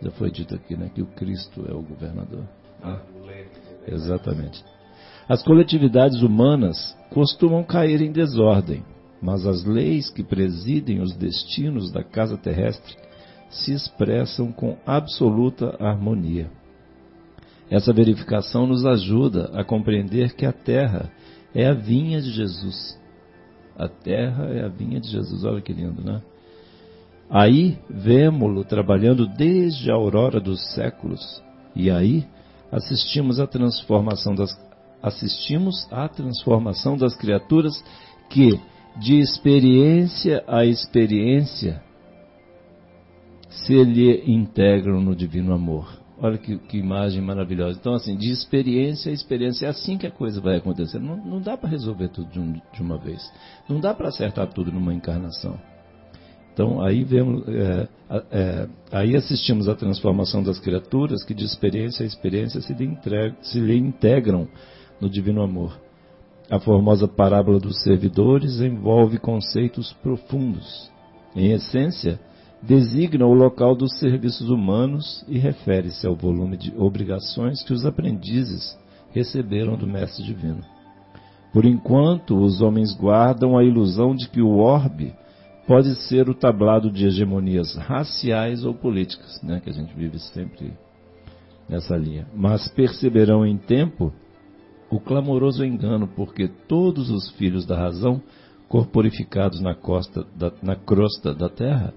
[0.00, 2.44] Já foi dito aqui né, que o Cristo é o governador.
[2.82, 3.00] Ah,
[3.86, 4.64] exatamente.
[5.28, 8.84] As coletividades humanas costumam cair em desordem,
[9.20, 12.96] mas as leis que presidem os destinos da casa terrestre
[13.50, 16.50] se expressam com absoluta harmonia.
[17.70, 21.10] Essa verificação nos ajuda a compreender que a Terra
[21.56, 23.00] é a vinha de Jesus.
[23.78, 25.42] A terra é a vinha de Jesus.
[25.42, 26.20] Olha que lindo, né?
[27.30, 31.42] Aí vemos-lo trabalhando desde a aurora dos séculos.
[31.74, 32.26] E aí
[32.70, 34.50] assistimos à transformação das
[35.02, 37.82] assistimos à transformação das criaturas
[38.28, 38.60] que
[38.98, 41.82] de experiência a experiência
[43.48, 46.05] se lhe integram no divino amor.
[46.18, 47.78] Olha que, que, imagem maravilhosa.
[47.78, 50.98] Então, assim, de experiência a experiência, é assim que a coisa vai acontecer.
[50.98, 53.30] Não, não dá para resolver tudo de, um, de, uma vez.
[53.68, 55.58] Não dá para acertar tudo numa encarnação.
[56.54, 57.88] Então, aí vemos, é,
[58.30, 63.36] é, aí assistimos à transformação das criaturas que de experiência a experiência se lhe, integram,
[63.42, 64.48] se lhe integram
[64.98, 65.78] no divino amor.
[66.50, 70.90] A formosa parábola dos servidores envolve conceitos profundos.
[71.34, 72.18] Em essência,
[72.62, 78.76] designa o local dos serviços humanos e refere-se ao volume de obrigações que os aprendizes
[79.12, 80.60] receberam do Mestre Divino.
[81.52, 85.14] Por enquanto, os homens guardam a ilusão de que o orbe
[85.66, 90.72] pode ser o tablado de hegemonias raciais ou políticas, né, que a gente vive sempre
[91.68, 92.26] nessa linha.
[92.34, 94.12] Mas perceberão em tempo
[94.90, 98.22] o clamoroso engano, porque todos os filhos da razão,
[98.68, 99.76] corporificados na,
[100.36, 101.92] da, na crosta da terra,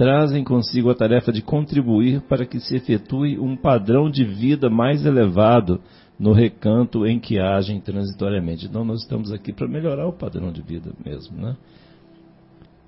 [0.00, 5.04] trazem consigo a tarefa de contribuir para que se efetue um padrão de vida mais
[5.04, 5.78] elevado
[6.18, 8.64] no recanto em que agem transitoriamente.
[8.64, 11.54] Então nós estamos aqui para melhorar o padrão de vida mesmo, né?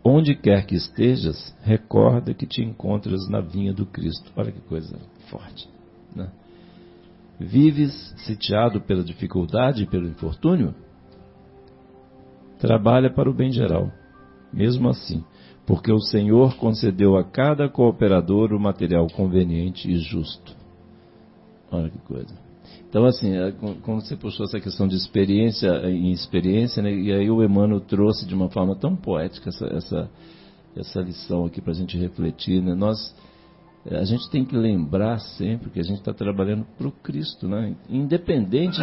[0.02, 4.32] Onde quer que estejas, recorda que te encontras na vinha do Cristo.
[4.34, 4.98] Olha que coisa
[5.28, 5.68] forte,
[6.16, 6.30] né?
[7.38, 7.92] Vives
[8.24, 10.74] sitiado pela dificuldade e pelo infortúnio?
[12.58, 13.92] Trabalha para o bem geral,
[14.50, 15.22] mesmo assim,
[15.66, 20.54] porque o Senhor concedeu a cada cooperador o material conveniente e justo.
[21.70, 22.34] Olha que coisa.
[22.88, 27.30] Então, assim, é, como você puxou essa questão de experiência em experiência, né, e aí
[27.30, 30.10] o Emmanuel trouxe de uma forma tão poética essa, essa,
[30.76, 32.60] essa lição aqui para a gente refletir.
[32.60, 32.74] Né?
[32.74, 33.14] Nós
[33.86, 37.48] é, a gente tem que lembrar sempre que a gente está trabalhando para o Cristo,
[37.48, 37.74] né?
[37.88, 38.78] Independente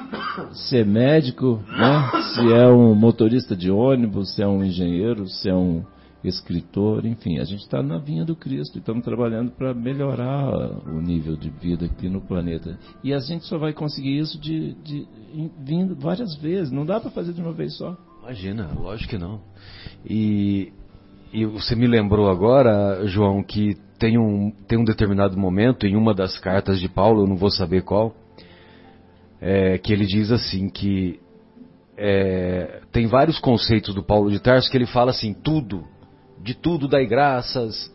[0.52, 2.10] se é médico, né?
[2.34, 5.82] se é um motorista de ônibus, se é um engenheiro, se é um
[6.24, 10.52] escritor, enfim, a gente está na vinha do Cristo e estamos trabalhando para melhorar
[10.86, 12.78] o nível de vida aqui no planeta.
[13.02, 15.06] E a gente só vai conseguir isso de, de
[15.58, 17.96] vindo várias vezes, não dá para fazer de uma vez só.
[18.22, 19.40] Imagina, lógico que não.
[20.08, 20.72] E,
[21.32, 26.14] e você me lembrou agora, João, que tem um, tem um determinado momento em uma
[26.14, 28.14] das cartas de Paulo, eu não vou saber qual,
[29.40, 31.20] é, que ele diz assim que
[31.96, 35.84] é, tem vários conceitos do Paulo de Tarso que ele fala assim, tudo,
[36.42, 37.92] de tudo dai graças,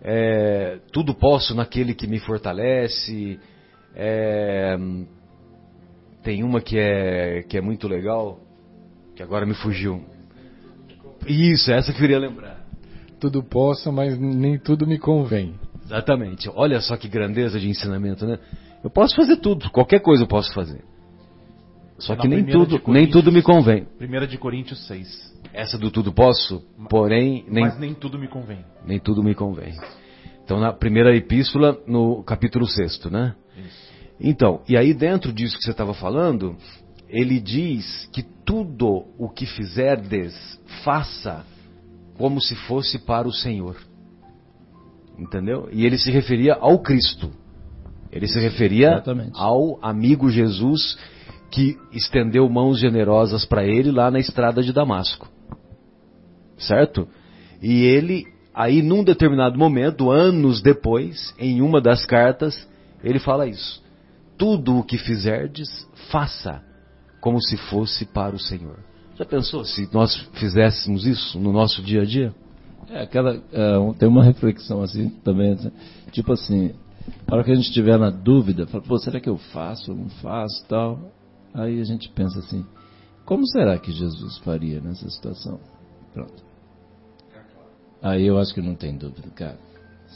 [0.00, 3.38] é, tudo posso naquele que me fortalece,
[3.94, 4.76] é,
[6.22, 8.40] tem uma que é, que é muito legal,
[9.14, 10.04] que agora me fugiu.
[11.26, 12.62] Isso, essa que eu queria lembrar
[13.22, 15.54] tudo posso, mas nem tudo me convém.
[15.84, 16.50] Exatamente.
[16.52, 18.36] Olha só que grandeza de ensinamento, né?
[18.82, 20.82] Eu posso fazer tudo, qualquer coisa eu posso fazer.
[22.02, 23.86] Só é que nem tudo, nem tudo me convém.
[23.96, 25.32] Primeira de Coríntios 6.
[25.52, 28.64] Essa do tudo posso, porém nem Mas nem tudo me convém.
[28.84, 29.72] Nem tudo me convém.
[30.44, 33.36] Então na primeira epístola, no capítulo 6, né?
[33.56, 33.92] Isso.
[34.20, 36.56] Então, e aí dentro disso que você estava falando,
[37.08, 40.34] ele diz que tudo o que fizerdes,
[40.82, 41.44] faça
[42.18, 43.76] como se fosse para o Senhor.
[45.16, 45.68] Entendeu?
[45.70, 47.30] E ele se referia ao Cristo.
[48.10, 49.32] Ele se referia Exatamente.
[49.34, 50.98] ao amigo Jesus
[51.52, 55.28] que estendeu mãos generosas para ele lá na estrada de Damasco.
[56.56, 57.06] Certo?
[57.60, 58.24] E ele,
[58.54, 62.66] aí num determinado momento, anos depois, em uma das cartas,
[63.04, 63.82] ele fala isso.
[64.38, 66.62] Tudo o que fizerdes, faça
[67.20, 68.78] como se fosse para o Senhor.
[69.14, 72.34] Já pensou se nós fizéssemos isso no nosso dia a dia?
[72.88, 75.70] É, aquela, é, tem uma reflexão assim também, assim,
[76.10, 76.72] tipo assim,
[77.26, 80.08] a hora que a gente estiver na dúvida, fala, pô, será que eu faço não
[80.08, 80.98] faço tal?
[81.54, 82.64] Aí a gente pensa assim,
[83.24, 85.60] como será que Jesus faria nessa situação?
[86.12, 86.42] Pronto.
[88.02, 89.58] Aí eu acho que não tem dúvida, cara.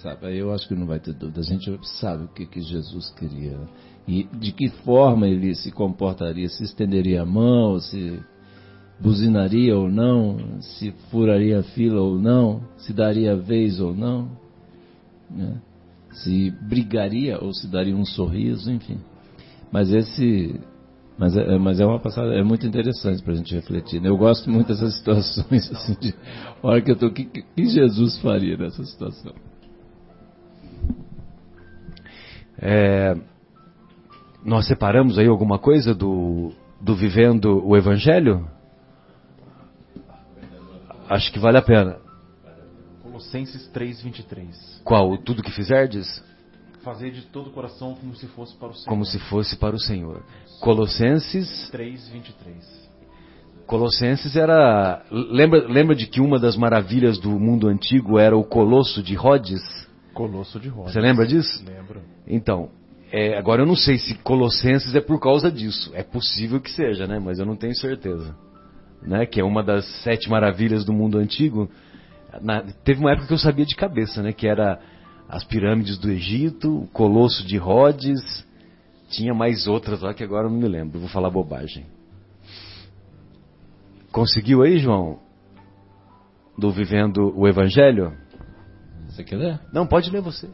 [0.03, 0.27] Sabe?
[0.27, 1.41] Aí eu acho que não vai ter dúvida.
[1.41, 3.59] A gente sabe o que, que Jesus queria.
[4.07, 8.21] E de que forma ele se comportaria, se estenderia a mão, se
[9.01, 14.31] buzinaria ou não, se furaria a fila ou não, se daria vez ou não,
[15.31, 15.61] né?
[16.11, 18.99] se brigaria ou se daria um sorriso, enfim.
[19.71, 20.59] Mas esse,
[21.19, 24.01] mas é, mas é uma passada, é muito interessante para a gente refletir.
[24.01, 24.09] Né?
[24.09, 26.15] Eu gosto muito dessas situações assim de,
[26.63, 29.33] hora que eu tô, o que, que Jesus faria nessa situação?
[32.59, 33.15] É,
[34.45, 38.49] nós separamos aí alguma coisa do, do vivendo o Evangelho?
[41.09, 41.99] Acho que vale a pena.
[43.03, 44.83] Colossenses 3:23.
[44.85, 45.17] Qual?
[45.19, 46.23] Tudo que fizerdes?
[46.87, 48.89] Fazer de todo o coração como se fosse para o Senhor.
[48.89, 50.23] Como se fosse para o Senhor.
[50.61, 52.89] Colossenses 3:23.
[53.67, 59.03] Colossenses era lembra lembra de que uma das maravilhas do mundo antigo era o colosso
[59.03, 59.61] de Rhodes?
[60.15, 60.93] Colosso de Rhodes.
[60.93, 61.61] Você lembra disso?
[61.67, 62.03] Lembro.
[62.25, 62.71] Então,
[63.11, 65.91] é, agora eu não sei se Colossenses é por causa disso.
[65.93, 67.19] É possível que seja, né?
[67.19, 68.33] Mas eu não tenho certeza.
[69.03, 69.27] Né?
[69.27, 71.69] Que é uma das sete maravilhas do mundo antigo.
[72.41, 74.33] Na- teve uma época que eu sabia de cabeça, né?
[74.33, 74.79] Que era
[75.29, 78.45] as pirâmides do Egito, o Colosso de Rhodes.
[79.09, 80.99] Tinha mais outras lá que agora eu não me lembro.
[80.99, 81.87] Vou falar bobagem.
[84.13, 85.19] Conseguiu aí, João?
[86.59, 88.13] Do Vivendo o Evangelho?
[89.09, 89.61] Você quer ler?
[89.73, 90.49] Não, pode ler você.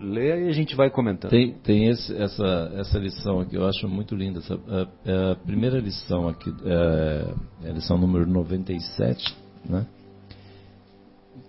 [0.00, 1.30] Lê e a gente vai comentando.
[1.30, 4.40] Tem, tem esse- essa, essa lição aqui, eu acho muito linda.
[4.40, 4.58] Essa,
[5.04, 7.34] é a primeira lição aqui, é,
[7.66, 9.32] é a lição número 97,
[9.64, 9.86] né?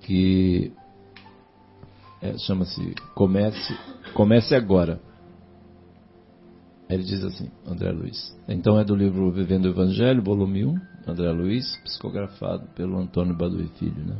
[0.01, 0.71] Que
[2.23, 3.77] é, chama-se Comece,
[4.13, 4.99] Comece Agora.
[6.89, 8.33] Ele diz assim, André Luiz.
[8.47, 13.67] Então é do livro Vivendo o Evangelho, volume 1, André Luiz, psicografado pelo Antônio Badui
[13.77, 14.15] Filho, né?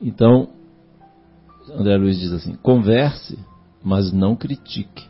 [0.00, 0.50] Então,
[1.74, 3.36] André Luiz diz assim: converse,
[3.82, 5.08] mas não critique.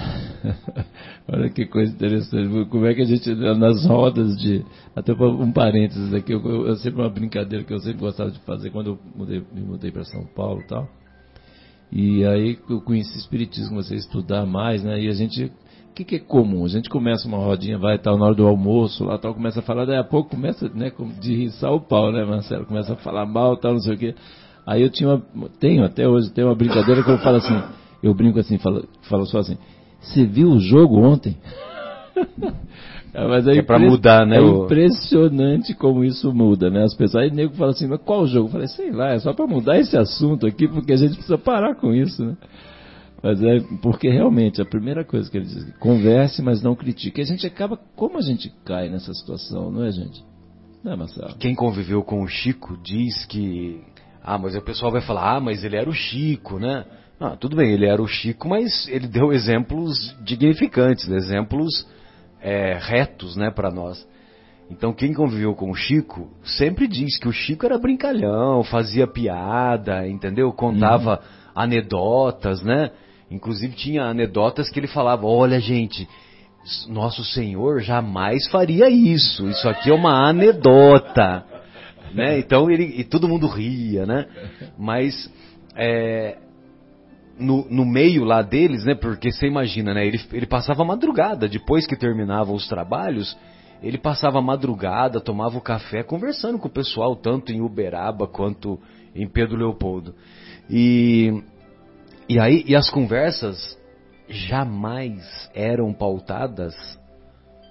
[1.32, 2.66] Olha que coisa interessante.
[2.68, 4.64] Como é que a gente, nas rodas de.
[4.94, 8.38] Até um parênteses aqui, eu, eu, eu sempre uma brincadeira que eu sempre gostava de
[8.40, 10.88] fazer quando eu mudei- me mudei para São Paulo e tal.
[11.92, 15.00] E aí eu conheci Espiritismo, comecei a estudar mais, né?
[15.00, 15.44] E a gente.
[15.44, 16.64] O que, que é comum?
[16.64, 19.62] A gente começa uma rodinha, vai tal, na hora do almoço, lá tal, começa a
[19.62, 22.64] falar, daí a pouco começa, né, de riçar o pau, né, Marcelo?
[22.64, 24.14] Começa a falar mal, tal, não sei o quê.
[24.64, 27.60] Aí eu tinha uma, tenho até hoje, tenho uma brincadeira que eu falo assim,
[28.04, 29.58] eu brinco assim, falo, falo só assim,
[30.00, 31.36] você viu o jogo ontem?
[33.12, 36.84] É, mas Que é pra mudar, né, É o- impressionante como isso muda, né?
[36.84, 38.46] As pessoas, aí o nego fala assim, mas qual jogo?
[38.46, 41.36] Eu falei, sei lá, é só pra mudar esse assunto aqui, porque a gente precisa
[41.36, 42.36] parar com isso, né?
[43.20, 47.20] Mas é porque realmente a primeira coisa que ele diz, converse, mas não critique.
[47.20, 50.24] A gente acaba, como a gente cai nessa situação, não é, gente?
[50.84, 51.34] Não é, Marcelo?
[51.36, 53.80] Quem conviveu com o Chico diz que.
[54.22, 56.84] Ah, mas o pessoal vai falar, ah, mas ele era o Chico, né?
[57.22, 61.86] Ah, tudo bem, ele era o Chico, mas ele deu exemplos dignificantes, exemplos
[62.40, 64.08] é, retos, né, para nós.
[64.70, 70.08] Então, quem conviveu com o Chico sempre diz que o Chico era brincalhão, fazia piada,
[70.08, 70.50] entendeu?
[70.50, 71.20] Contava
[71.54, 72.90] anedotas, né?
[73.30, 76.08] Inclusive tinha anedotas que ele falava: olha, gente,
[76.88, 79.46] nosso Senhor jamais faria isso.
[79.48, 81.44] Isso aqui é uma anedota,
[82.14, 82.38] né?
[82.38, 84.26] Então ele e todo mundo ria, né?
[84.78, 85.30] Mas
[85.76, 86.38] é,
[87.40, 88.94] no, no meio lá deles, né?
[88.94, 90.06] Porque você imagina, né?
[90.06, 93.36] Ele, ele passava a madrugada depois que terminavam os trabalhos.
[93.82, 98.78] Ele passava a madrugada, tomava o café, conversando com o pessoal, tanto em Uberaba quanto
[99.14, 100.14] em Pedro Leopoldo.
[100.68, 101.42] E,
[102.28, 103.78] e aí, e as conversas
[104.28, 106.74] jamais eram pautadas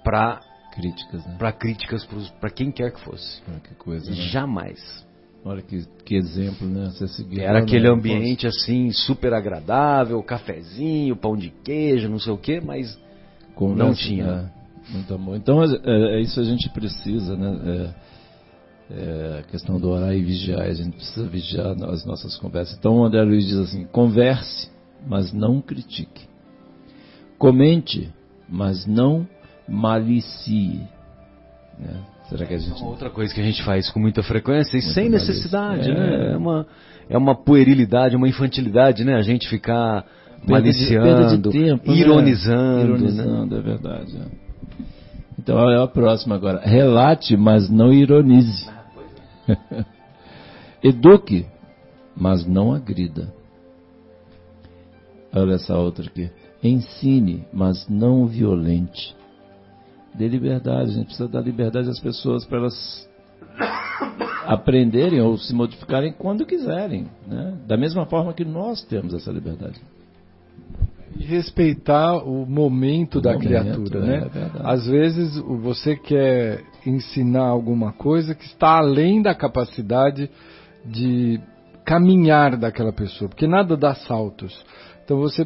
[0.02, 0.40] para
[0.70, 1.36] Críticas, né?
[1.36, 2.06] para críticas
[2.40, 3.42] para quem quer que fosse.
[3.64, 4.16] Que coisa, né?
[4.28, 5.06] Jamais.
[5.44, 6.90] Olha que, que exemplo, né?
[6.90, 7.40] Você seguir.
[7.40, 12.98] Era aquele ambiente assim super agradável, cafezinho, pão de queijo, não sei o quê, mas
[13.54, 14.24] Conversa, Não tinha.
[14.24, 15.36] é, muito amor.
[15.36, 17.92] Então é, é- é isso que a gente precisa, né?
[18.90, 20.62] É, é a questão do orar e vigiar.
[20.62, 22.76] A gente precisa vigiar as nossas conversas.
[22.78, 24.70] Então o André Luiz diz assim: converse,
[25.06, 26.28] mas não critique.
[27.38, 28.10] Comente,
[28.48, 29.26] mas não
[29.68, 30.80] malicie.
[31.78, 32.00] Né?
[32.30, 32.80] Será que a gente.
[32.80, 35.98] uma outra coisa que a gente faz com muita frequência e Muito sem necessidade, isso.
[36.00, 36.28] né?
[36.28, 36.32] É.
[36.32, 36.66] É uma
[37.08, 39.16] é uma puerilidade, uma infantilidade, né?
[39.16, 41.96] A gente ficar Perda de- maliciando, perda de tempo, né?
[41.98, 42.84] ironizando, né?
[42.84, 44.16] Ironizando, é verdade.
[44.16, 44.26] é.
[45.38, 46.60] Então é a próxima agora.
[46.60, 48.68] Relate, mas não ironize.
[50.82, 51.46] Eduque,
[52.16, 53.32] mas não agrida.
[55.34, 56.30] Olha essa outra aqui.
[56.62, 59.14] Ensine, mas não violente.
[60.14, 60.90] Dê liberdade.
[60.90, 63.08] A gente precisa dar liberdade às pessoas para elas
[64.46, 67.06] aprenderem ou se modificarem quando quiserem.
[67.26, 67.56] Né?
[67.66, 69.80] Da mesma forma que nós temos essa liberdade.
[71.16, 74.30] E respeitar o momento O da momento, criatura, né?
[74.34, 74.50] é.
[74.62, 80.30] Às vezes você quer ensinar alguma coisa que está além da capacidade
[80.84, 81.40] de
[81.84, 84.64] caminhar daquela pessoa, porque nada dá saltos.
[85.04, 85.44] Então você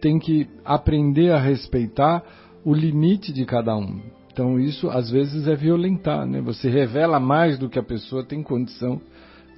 [0.00, 2.22] tem que aprender a respeitar
[2.64, 4.00] o limite de cada um.
[4.32, 6.40] Então isso às vezes é violentar, né?
[6.40, 9.00] Você revela mais do que a pessoa tem condição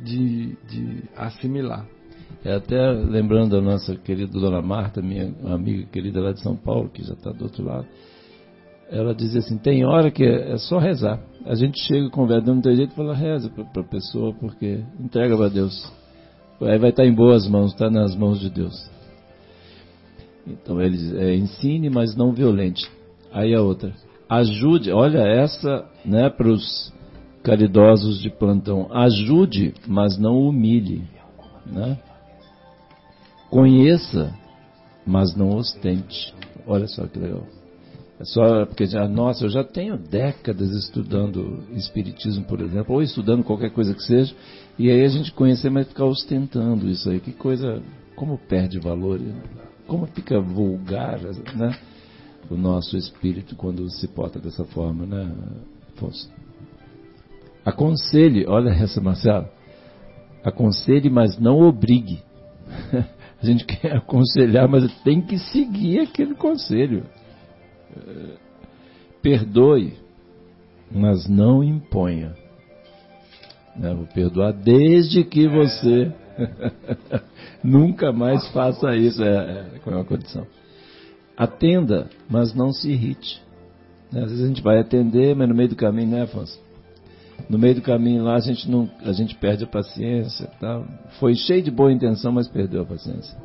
[0.02, 1.86] de, de assimilar.
[2.44, 6.90] É até lembrando a nossa querida Dona Marta, minha amiga querida lá de São Paulo,
[6.90, 7.86] que já está do outro lado,
[8.90, 11.20] ela dizia assim, tem hora que é é só rezar.
[11.44, 15.48] A gente chega conversa, não tem jeito, fala, reza para a pessoa, porque entrega para
[15.48, 15.92] Deus.
[16.60, 18.74] Aí vai estar em boas mãos, está nas mãos de Deus.
[20.46, 22.88] Então ele é, ensine, mas não violente.
[23.36, 23.92] Aí a outra,
[24.30, 26.90] ajude, olha essa, né, para os
[27.42, 31.02] caridosos de plantão, ajude, mas não humilhe.
[31.66, 31.98] Né?
[33.50, 34.34] Conheça,
[35.06, 36.34] mas não ostente.
[36.66, 37.46] Olha só que legal.
[38.18, 43.44] É só porque já, nossa, eu já tenho décadas estudando espiritismo, por exemplo, ou estudando
[43.44, 44.34] qualquer coisa que seja,
[44.78, 47.82] e aí a gente conhecer, mas ficar ostentando isso aí, que coisa,
[48.14, 49.20] como perde valor,
[49.86, 51.20] como fica vulgar,
[51.54, 51.78] né?
[52.50, 55.32] O nosso espírito quando se porta dessa forma, né,
[55.94, 56.30] Afonso?
[57.64, 59.48] Aconselhe, olha essa, Marcelo.
[60.44, 62.22] Aconselhe, mas não obrigue.
[63.42, 67.04] A gente quer aconselhar, mas tem que seguir aquele conselho.
[69.20, 69.94] Perdoe,
[70.90, 72.34] mas não imponha.
[73.76, 73.92] Né?
[73.92, 76.12] Vou perdoar desde que você
[77.62, 79.22] nunca mais faça isso.
[79.22, 80.46] É, é, é a condição?
[81.36, 83.42] Atenda, mas não se irrite.
[84.10, 84.22] Né?
[84.22, 86.58] Às vezes a gente vai atender, mas no meio do caminho, né, Afonso?
[87.50, 90.82] No meio do caminho lá a gente não, a gente perde a paciência, tá?
[91.20, 93.36] Foi cheio de boa intenção, mas perdeu a paciência.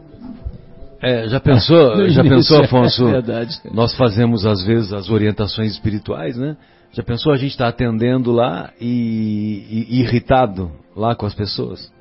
[1.01, 3.07] É, já pensou, já pensou, Afonso?
[3.07, 3.59] É verdade.
[3.73, 6.55] Nós fazemos às vezes as orientações espirituais, né?
[6.93, 8.85] Já pensou a gente está atendendo lá e,
[9.69, 11.91] e, e, irritado lá com as pessoas?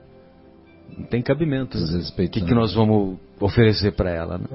[0.97, 1.79] Não tem cabimento.
[1.79, 2.01] Né?
[2.01, 4.39] O que, que nós vamos oferecer para ela?
[4.39, 4.47] Né?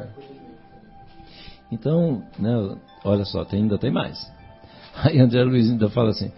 [1.72, 4.18] Então, né, olha só, tem, ainda tem mais.
[5.04, 6.32] Aí André Luiz ainda fala assim: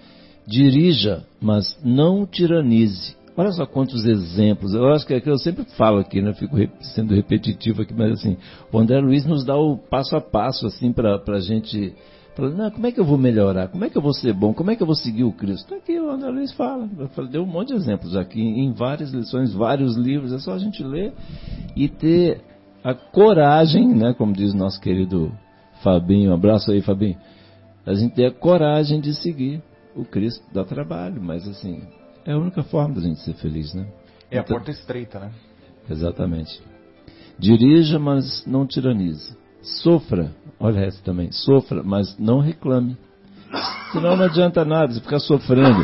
[0.47, 3.15] dirija, mas não tiranize.
[3.35, 4.73] Olha só quantos exemplos.
[4.73, 6.33] Eu acho que é que eu sempre falo aqui, né?
[6.33, 8.35] Fico sendo repetitivo aqui, mas assim,
[8.71, 11.93] o André Luiz nos dá o passo a passo, assim, para a gente.
[12.35, 13.67] Pra, não, como é que eu vou melhorar?
[13.67, 14.55] Como é que eu vou ser bom?
[14.55, 15.75] Como é que eu vou seguir o Cristo?
[15.75, 16.89] Aqui o André Luiz fala.
[16.97, 20.33] Eu deu um monte de exemplos aqui, em várias lições, vários livros.
[20.33, 21.13] É só a gente ler
[21.75, 22.41] e ter
[22.87, 24.13] a coragem, né?
[24.13, 25.29] Como diz nosso querido
[25.83, 26.31] Fabinho.
[26.31, 27.17] Um abraço aí, Fabinho.
[27.85, 29.61] A gente ter a coragem de seguir
[29.93, 31.81] o Cristo dá trabalho, mas assim,
[32.25, 33.87] é a única forma da gente ser feliz, né?
[34.31, 35.31] É então, a porta estreita, né?
[35.89, 36.61] Exatamente.
[37.37, 39.35] Dirija, mas não tiranize.
[39.61, 42.95] Sofra, olha essa também, sofra, mas não reclame.
[43.91, 45.83] Senão não adianta nada, você ficar sofrendo,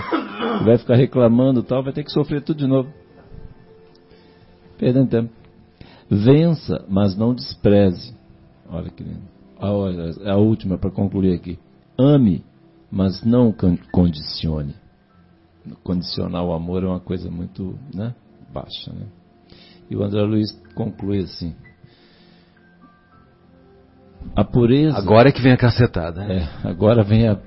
[0.64, 2.94] vai ficar reclamando tal, vai ter que sofrer tudo de novo.
[4.78, 5.43] Perdendo tempo.
[6.14, 8.14] Vença, mas não despreze.
[8.70, 9.24] Olha que lindo.
[9.60, 11.58] Ah, olha, a última para concluir aqui.
[11.98, 12.44] Ame,
[12.92, 13.54] mas não
[13.92, 14.76] condicione.
[15.84, 18.14] Condicionar o amor é uma coisa muito né,
[18.54, 18.92] baixa.
[18.92, 19.08] Né?
[19.90, 21.56] E o André Luiz conclui assim:
[24.36, 24.98] a pureza.
[24.98, 26.26] Agora é que vem a cacetada.
[26.26, 26.50] Né?
[26.64, 27.40] É, agora vem a,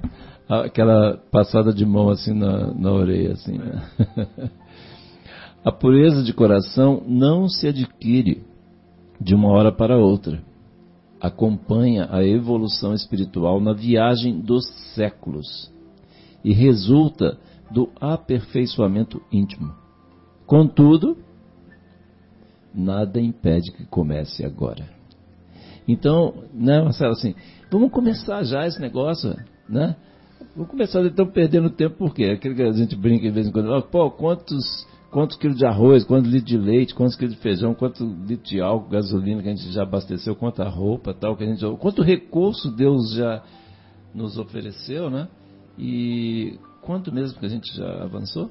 [0.49, 3.35] a, aquela passada de mão assim na, na orelha.
[3.35, 3.83] Assim, né?
[5.64, 8.43] a pureza de coração não se adquire
[9.21, 10.43] de uma hora para outra
[11.21, 14.64] acompanha a evolução espiritual na viagem dos
[14.95, 15.73] séculos
[16.45, 17.39] e resulta
[17.71, 19.75] do aperfeiçoamento íntimo.
[20.47, 21.17] Contudo,
[22.73, 24.89] nada impede que comece agora.
[25.89, 27.35] Então, né, Marcelo, assim,
[27.71, 29.35] vamos começar já esse negócio,
[29.69, 29.97] né?
[30.55, 32.25] Vamos começar, então, perdendo tempo, por quê?
[32.25, 34.87] Aquele que a gente brinca de vez em quando, pô, quantos
[35.17, 38.61] quantos quilos de arroz, quantos litros de leite, quantos quilos de feijão, quantos litros de
[38.61, 42.71] álcool, gasolina que a gente já abasteceu, quanta roupa, tal, que a gente, quanto recurso
[42.71, 43.43] Deus já
[44.14, 45.27] nos ofereceu, né?
[45.79, 48.51] E quanto mesmo que a gente já avançou?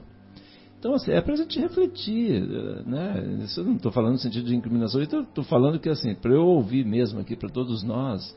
[0.80, 2.42] Então, assim, é para a gente refletir,
[2.88, 3.44] né?
[3.44, 6.48] Isso eu não estou falando no sentido de incriminação, estou falando que, assim, para eu
[6.48, 8.36] ouvir mesmo aqui, para todos nós,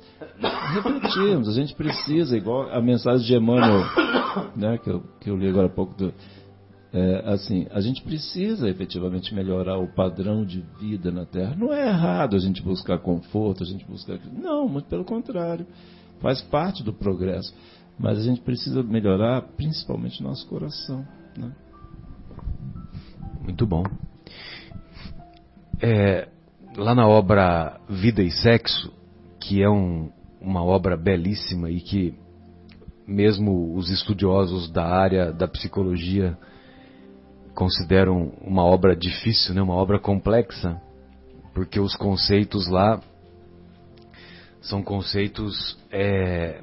[0.75, 1.49] refletirmos.
[1.49, 3.87] A gente precisa, igual a mensagem de Emmanuel,
[4.55, 6.13] né, que eu, que eu li agora há pouco, do,
[6.93, 11.55] é, assim, a gente precisa efetivamente melhorar o padrão de vida na Terra.
[11.55, 14.19] Não é errado a gente buscar conforto, a gente buscar.
[14.33, 15.67] Não, muito pelo contrário.
[16.21, 17.55] Faz parte do progresso.
[17.99, 21.07] Mas a gente precisa melhorar principalmente nosso coração.
[21.37, 21.53] Né?
[23.43, 23.85] Muito bom.
[25.81, 26.29] É,
[26.77, 28.93] lá na obra Vida e Sexo,
[29.39, 30.11] que é um,
[30.41, 32.15] uma obra belíssima e que
[33.07, 36.37] mesmo os estudiosos da área da psicologia
[37.59, 40.81] consideram uma obra difícil, né, uma obra complexa,
[41.53, 43.03] porque os conceitos lá
[44.61, 46.63] são conceitos é,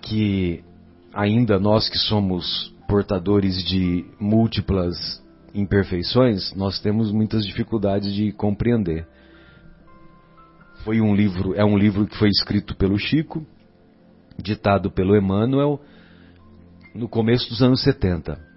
[0.00, 0.64] que
[1.12, 9.06] ainda nós que somos portadores de múltiplas imperfeições, nós temos muitas dificuldades de compreender.
[10.82, 13.46] Foi um livro, é um livro que foi escrito pelo Chico,
[14.42, 15.78] ditado pelo Emmanuel
[16.94, 18.47] no começo dos anos 70.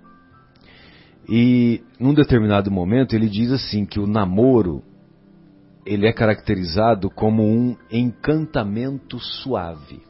[1.34, 4.84] E num determinado momento ele diz assim que o namoro
[5.86, 10.02] ele é caracterizado como um encantamento suave.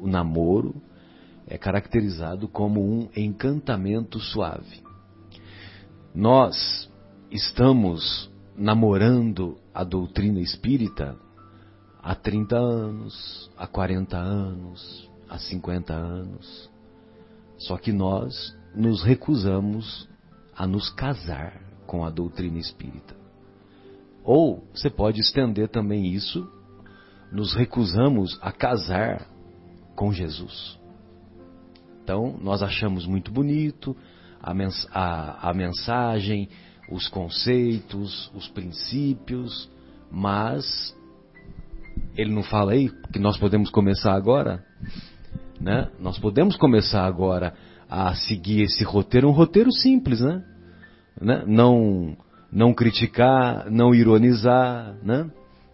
[0.00, 0.80] O namoro
[1.44, 4.80] é caracterizado como um encantamento suave.
[6.14, 6.88] Nós
[7.28, 11.16] estamos namorando a doutrina espírita
[12.00, 16.70] há 30 anos, há 40 anos, há 50 anos.
[17.58, 20.08] Só que nós nos recusamos
[20.56, 23.14] a nos casar com a doutrina espírita.
[24.22, 26.46] Ou você pode estender também isso,
[27.32, 29.26] nos recusamos a casar
[29.96, 30.78] com Jesus.
[32.02, 33.96] Então, nós achamos muito bonito
[34.42, 36.48] a, mens a, a mensagem,
[36.90, 39.70] os conceitos, os princípios,
[40.10, 40.96] mas
[42.16, 44.64] ele não fala aí que nós podemos começar agora?
[45.60, 45.90] Né?
[46.00, 47.54] Nós podemos começar agora
[47.90, 50.44] a seguir esse roteiro, um roteiro simples, né?
[51.20, 51.44] né?
[51.44, 52.16] Não,
[52.52, 55.28] não criticar, não ironizar, né?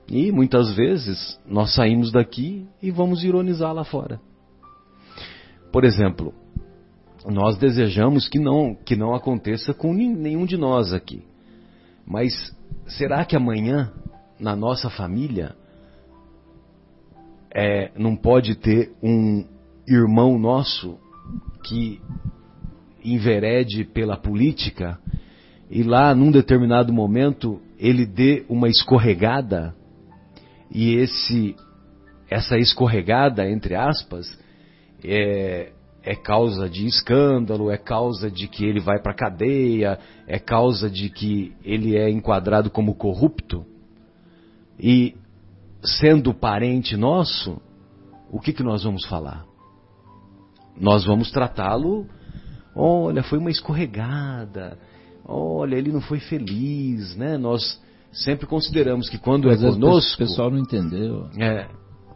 [0.09, 4.19] E muitas vezes nós saímos daqui e vamos ironizar lá fora.
[5.71, 6.33] Por exemplo,
[7.27, 11.23] nós desejamos que não, que não aconteça com nenhum de nós aqui.
[12.07, 12.33] Mas
[12.87, 13.93] será que amanhã,
[14.39, 15.55] na nossa família,
[17.53, 19.45] é, não pode ter um
[19.87, 20.99] irmão nosso
[21.67, 22.01] que
[23.05, 24.99] enverede pela política
[25.71, 29.75] e lá num determinado momento ele dê uma escorregada
[30.71, 31.57] e esse
[32.31, 34.27] essa escorregada entre aspas
[35.05, 40.89] é, é causa de escândalo, é causa de que ele vai para cadeia, é causa
[40.89, 43.67] de que ele é enquadrado como corrupto.
[44.79, 45.17] E
[45.83, 47.61] sendo parente nosso,
[48.31, 49.45] o que, que nós vamos falar?
[50.79, 52.07] Nós vamos tratá-lo,
[52.75, 54.79] olha, foi uma escorregada,
[55.25, 57.39] olha, ele não foi feliz, né?
[57.39, 57.81] Nós
[58.13, 60.15] sempre consideramos que quando Mas é conosco...
[60.23, 61.29] O pessoal não entendeu.
[61.39, 61.69] É,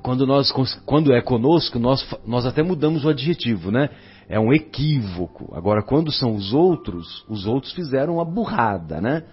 [0.03, 0.51] quando, nós,
[0.85, 3.91] quando é conosco, nós, nós até mudamos o adjetivo, né?
[4.29, 5.53] É um equívoco.
[5.55, 9.25] Agora, quando são os outros, os outros fizeram uma burrada, né?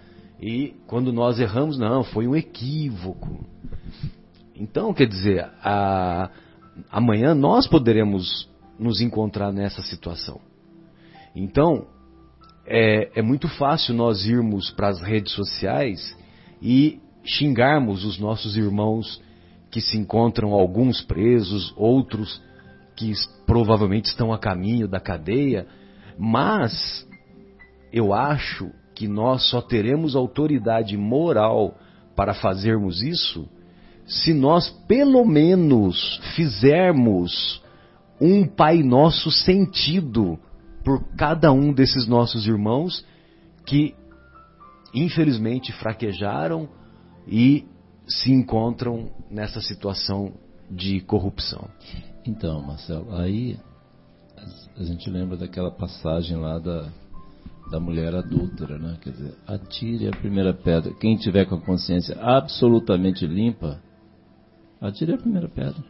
[0.41, 3.45] E quando nós erramos, não, foi um equívoco.
[4.55, 6.29] Então, quer dizer, a,
[6.91, 8.49] amanhã nós poderemos
[8.79, 10.39] nos encontrar nessa situação.
[11.35, 11.87] Então,
[12.65, 16.17] é, é muito fácil nós irmos para as redes sociais
[16.61, 19.21] e xingarmos os nossos irmãos
[19.71, 22.41] que se encontram alguns presos, outros
[22.95, 23.11] que
[23.45, 25.67] provavelmente estão a caminho da cadeia,
[26.17, 27.07] mas
[27.91, 31.77] eu acho que nós só teremos autoridade moral
[32.15, 33.47] para fazermos isso
[34.07, 37.61] se nós pelo menos fizermos
[38.19, 40.39] um Pai Nosso sentido
[40.83, 43.05] por cada um desses nossos irmãos
[43.65, 43.93] que
[44.93, 46.69] infelizmente fraquejaram
[47.27, 47.65] e
[48.07, 50.33] se encontram nessa situação
[50.71, 51.67] de corrupção.
[52.25, 53.59] Então, Marcelo, aí
[54.77, 56.89] a gente lembra daquela passagem lá da,
[57.69, 58.97] da mulher adúltera, né?
[59.01, 60.93] Quer dizer, atire a primeira pedra.
[60.93, 63.81] Quem tiver com a consciência absolutamente limpa,
[64.79, 65.83] Atire a primeira pedra.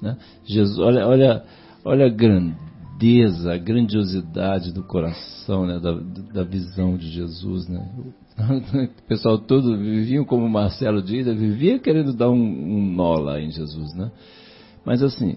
[0.00, 0.16] Né?
[0.44, 1.44] Jesus, olha, olha,
[1.84, 5.78] olha a grandeza, a grandiosidade do coração, né?
[5.78, 5.92] da,
[6.32, 7.68] da visão de Jesus.
[7.68, 7.88] Né?
[8.38, 13.50] O pessoal todo viviam, como Marcelo diz, vivia querendo dar um, um nó lá em
[13.50, 13.94] Jesus.
[13.94, 14.10] Né?
[14.84, 15.36] Mas assim,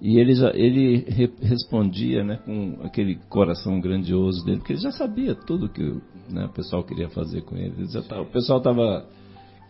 [0.00, 4.90] e ele, já, ele re, respondia né, com aquele coração grandioso dele, porque ele já
[4.90, 5.82] sabia tudo que
[6.30, 7.74] né, o pessoal queria fazer com ele.
[7.78, 9.06] ele tá, o pessoal estava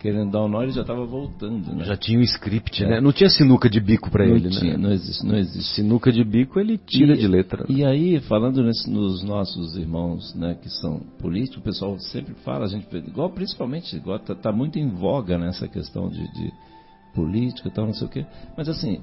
[0.05, 1.75] querendo dar um nó, ele já estava voltando.
[1.75, 1.83] Né?
[1.83, 2.87] Já tinha o um script, é.
[2.87, 3.01] né?
[3.01, 4.77] Não tinha sinuca de bico para ele, tinha, né?
[4.77, 5.75] Não existe, não existe.
[5.77, 7.65] Sinuca de bico ele tira e, de letra.
[7.71, 12.67] E aí, falando nesse, nos nossos irmãos, né, que são políticos, o pessoal sempre fala,
[12.67, 16.53] a gente, igual principalmente, igual tá, tá muito em voga nessa questão de, de
[17.15, 18.27] política, tal, não sei o quê.
[18.59, 19.01] Mas assim,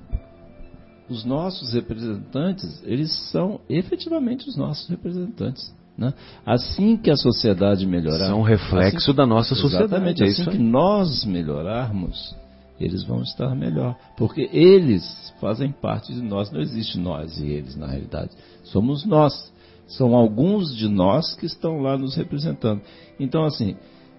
[1.10, 5.74] os nossos representantes, eles são efetivamente os nossos representantes.
[6.02, 6.12] Né?
[6.44, 8.30] Assim que a sociedade melhorar.
[8.30, 9.94] São reflexo assim, da nossa sociedade.
[9.94, 10.24] Exatamente.
[10.24, 12.36] É assim que nós melhorarmos,
[12.80, 13.96] eles vão estar melhor.
[14.18, 16.52] Porque eles fazem parte de nós.
[16.52, 18.32] Não existe nós e eles, na realidade.
[18.64, 19.54] Somos nós.
[19.86, 22.82] São alguns de nós que estão lá nos representando.
[23.20, 23.76] Então, assim,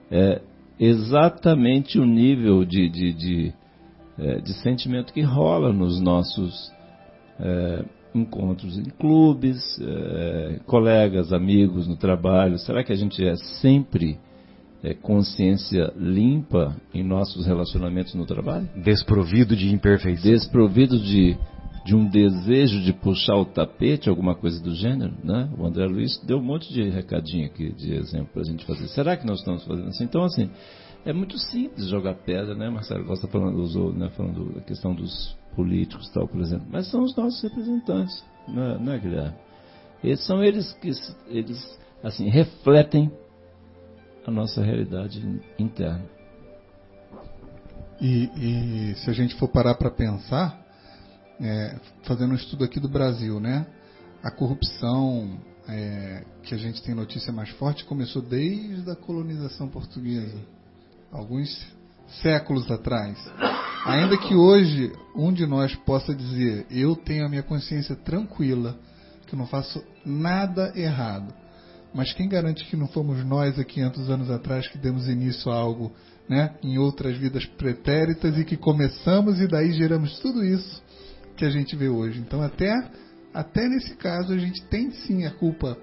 [0.09, 0.41] é
[0.79, 3.55] exatamente o nível de, de, de,
[4.21, 6.71] é, de sentimento que rola nos nossos.
[7.41, 7.85] É,
[8.15, 12.59] encontros em clubes, é, colegas, amigos no trabalho?
[12.59, 14.19] Será que a gente é sempre
[14.83, 18.69] é, consciência limpa em nossos relacionamentos no trabalho?
[18.77, 20.31] Desprovido de imperfeição.
[20.31, 21.37] Desprovido de,
[21.85, 25.49] de um desejo de puxar o tapete, alguma coisa do gênero, né?
[25.57, 28.89] O André Luiz deu um monte de recadinho aqui, de exemplo para a gente fazer.
[28.89, 30.05] Será que nós estamos fazendo assim?
[30.05, 30.51] Então, assim,
[31.05, 32.69] é muito simples jogar pedra, né?
[32.69, 36.67] Marcelo Costa falando, usou, né, falando da questão dos políticos tal, por exemplo.
[36.71, 39.37] Mas são os nossos representantes, não é, não é Guilherme?
[40.03, 40.91] Eles são eles que
[41.29, 43.11] eles assim refletem
[44.27, 45.23] a nossa realidade
[45.59, 46.05] interna.
[48.01, 50.61] E, e se a gente for parar para pensar,
[51.41, 53.67] é, fazendo um estudo aqui do Brasil, né?
[54.23, 55.39] A corrupção
[55.69, 60.39] é, que a gente tem notícia mais forte começou desde a colonização portuguesa,
[61.13, 61.49] alguns
[62.23, 63.19] séculos atrás.
[63.85, 68.79] Ainda que hoje um de nós possa dizer, eu tenho a minha consciência tranquila,
[69.27, 71.35] que não faço nada errado.
[71.95, 75.55] Mas quem garante que não fomos nós há 500 anos atrás que demos início a
[75.55, 75.93] algo
[76.29, 80.83] né, em outras vidas pretéritas e que começamos e daí geramos tudo isso
[81.37, 82.21] que a gente vê hoje.
[82.21, 82.73] Então até,
[83.35, 85.77] até nesse caso a gente tem sim a culpa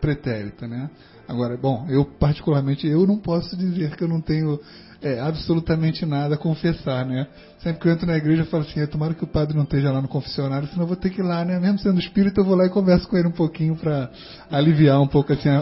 [0.00, 0.90] pretérita, né?
[1.26, 4.60] Agora, bom, eu particularmente eu não posso dizer que eu não tenho
[5.04, 7.26] é, absolutamente nada a confessar, né?
[7.58, 9.92] Sempre que eu entro na igreja eu falo assim, tomara que o padre não esteja
[9.92, 11.60] lá no confessionário, senão eu vou ter que ir lá, né?
[11.60, 14.10] Mesmo sendo espírito, eu vou lá e converso com ele um pouquinho para
[14.50, 15.58] aliviar um pouco assim a,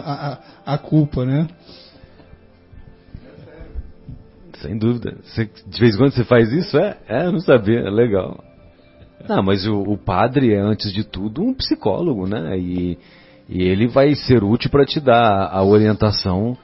[0.65, 1.47] a, a culpa, né?
[4.61, 5.17] Sem dúvida.
[5.23, 6.77] Você, de vez em quando você faz isso?
[6.77, 8.41] É, é não sabia, legal.
[9.27, 12.57] Não, mas o, o, padre é, antes de tudo, um psicólogo, né?
[12.57, 12.97] E,
[13.49, 16.57] e ele vai ser útil para te dar a orientação,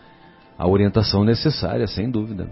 [0.57, 2.49] a orientação necessária, sem dúvida.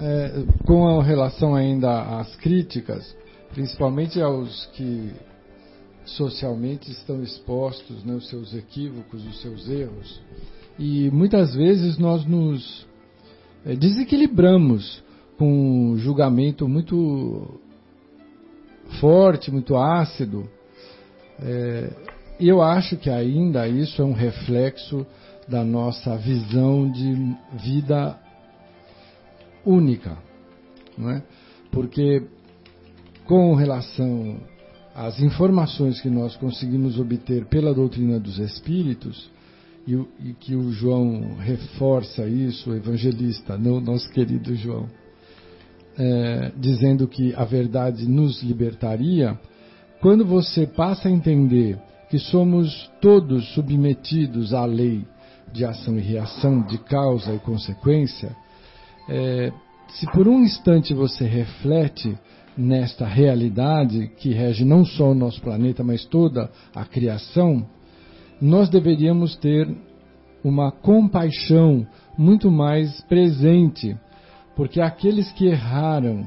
[0.00, 3.14] É, com relação ainda às críticas,
[3.52, 5.12] principalmente aos que
[6.04, 10.20] socialmente estão expostos, né, os seus equívocos, os seus erros,
[10.78, 12.86] e muitas vezes nós nos
[13.64, 15.02] é, desequilibramos
[15.38, 17.60] com um julgamento muito
[19.00, 20.48] forte, muito ácido.
[21.40, 21.90] É,
[22.40, 25.06] eu acho que ainda isso é um reflexo
[25.46, 28.18] da nossa visão de vida
[29.64, 30.16] única,
[30.96, 31.22] não é?
[31.70, 32.22] Porque
[33.24, 34.38] com relação
[34.94, 39.30] às informações que nós conseguimos obter pela doutrina dos espíritos,
[39.86, 44.88] e, e que o João reforça isso, o evangelista, não nosso querido João,
[45.98, 49.38] é, dizendo que a verdade nos libertaria,
[50.00, 55.04] quando você passa a entender que somos todos submetidos à lei
[55.52, 58.34] de ação e reação, de causa e consequência,
[59.08, 59.52] é,
[59.88, 62.16] se por um instante você reflete
[62.56, 67.66] nesta realidade que rege não só o nosso planeta, mas toda a criação,
[68.40, 69.68] nós deveríamos ter
[70.44, 71.86] uma compaixão
[72.18, 73.96] muito mais presente,
[74.56, 76.26] porque aqueles que erraram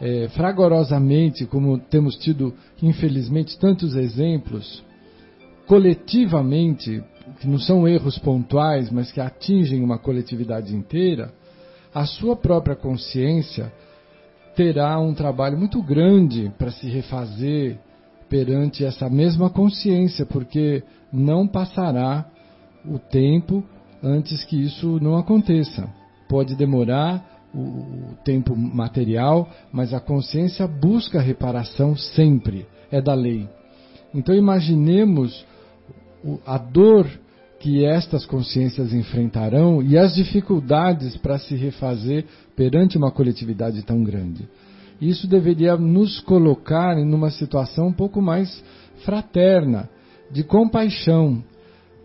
[0.00, 4.84] é, fragorosamente, como temos tido, infelizmente, tantos exemplos,
[5.66, 7.02] coletivamente,
[7.40, 11.32] que não são erros pontuais, mas que atingem uma coletividade inteira,
[11.96, 13.72] a sua própria consciência
[14.54, 17.78] terá um trabalho muito grande para se refazer
[18.28, 22.26] perante essa mesma consciência, porque não passará
[22.84, 23.64] o tempo
[24.02, 25.88] antes que isso não aconteça.
[26.28, 33.48] Pode demorar o, tempo material, mas a consciência busca reparação sempre, é da lei.
[34.14, 35.46] Então imaginemos
[36.44, 37.08] a dor
[37.58, 44.48] que estas consciências enfrentarão e as dificuldades para se refazer perante uma coletividade tão grande.
[45.00, 48.62] Isso deveria nos colocar em uma situação um pouco mais
[49.04, 49.88] fraterna,
[50.30, 51.42] de compaixão,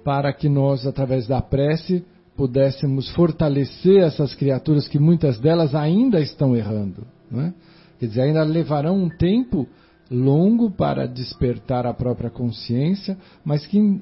[0.04, 2.04] para que nós, através da prece,
[2.36, 7.06] pudéssemos fortalecer essas criaturas que muitas delas ainda estão errando.
[7.34, 7.54] É?
[8.00, 9.68] Quer dizer, ainda levarão um tempo
[10.10, 14.02] longo para despertar a própria consciência, mas que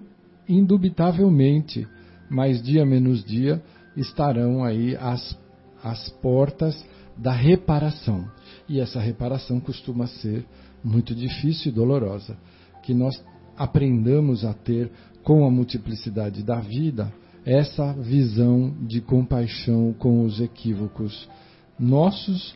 [0.49, 1.87] indubitavelmente,
[2.29, 3.63] mais dia menos dia,
[3.95, 5.37] estarão aí às,
[5.83, 6.83] às portas
[7.15, 8.29] da reparação.
[8.67, 10.45] E essa reparação costuma ser
[10.83, 12.35] muito difícil e dolorosa.
[12.83, 13.23] Que nós
[13.55, 14.91] aprendamos a ter,
[15.23, 17.13] com a multiplicidade da vida,
[17.45, 21.29] essa visão de compaixão com os equívocos
[21.77, 22.55] nossos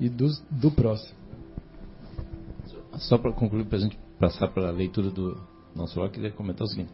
[0.00, 1.18] e dos, do próximo.
[2.98, 5.36] Só para concluir, para a gente passar para a leitura do
[5.74, 6.92] nosso eu queria comentar o seguinte.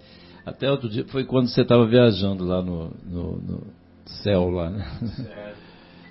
[0.51, 3.66] Até outro dia, foi quando você estava viajando lá no, no, no,
[4.05, 4.84] céu, lá, né?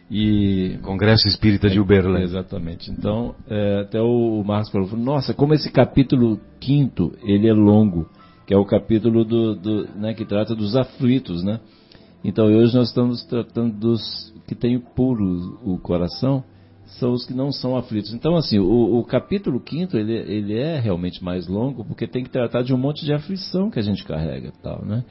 [0.10, 2.24] E Congresso Espírita de Uberlândia.
[2.24, 2.90] Exatamente.
[2.90, 8.10] Então, é, até o Marcos falou, nossa, como esse capítulo quinto, ele é longo,
[8.48, 11.60] que é o capítulo do, do né, que trata dos aflitos, né?
[12.24, 16.44] Então, hoje nós estamos tratando dos que têm puro o coração,
[16.98, 18.14] são os que não são aflitos.
[18.14, 22.30] Então, assim, o, o capítulo quinto, ele, ele é realmente mais longo, porque tem que
[22.30, 25.04] tratar de um monte de aflição que a gente carrega tal, né?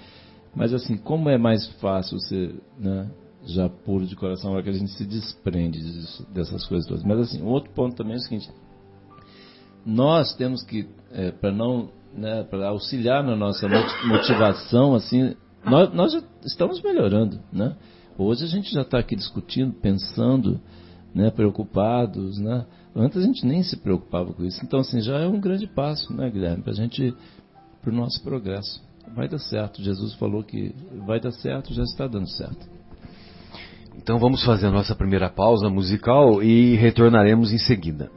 [0.54, 3.08] Mas, assim, como é mais fácil você, né,
[3.46, 7.04] já puro de coração, é que a gente se desprende disso, dessas coisas todas.
[7.04, 8.50] Mas assim, um outro ponto também é o seguinte:
[9.84, 13.66] nós temos que, é, para não, né, para auxiliar na nossa
[14.06, 17.76] motivação, assim, nós, nós já estamos melhorando, né?
[18.18, 20.60] Hoje a gente já está aqui discutindo, pensando,
[21.14, 22.64] né, preocupados, né?
[22.94, 24.60] Antes a gente nem se preocupava com isso.
[24.64, 27.14] Então, assim, já é um grande passo, né, Guilherme, para a gente,
[27.80, 28.82] para o nosso progresso.
[29.14, 29.82] Vai dar certo.
[29.82, 30.74] Jesus falou que
[31.06, 32.66] vai dar certo, já está dando certo.
[33.96, 38.10] Então vamos fazer a nossa primeira pausa musical e retornaremos em seguida.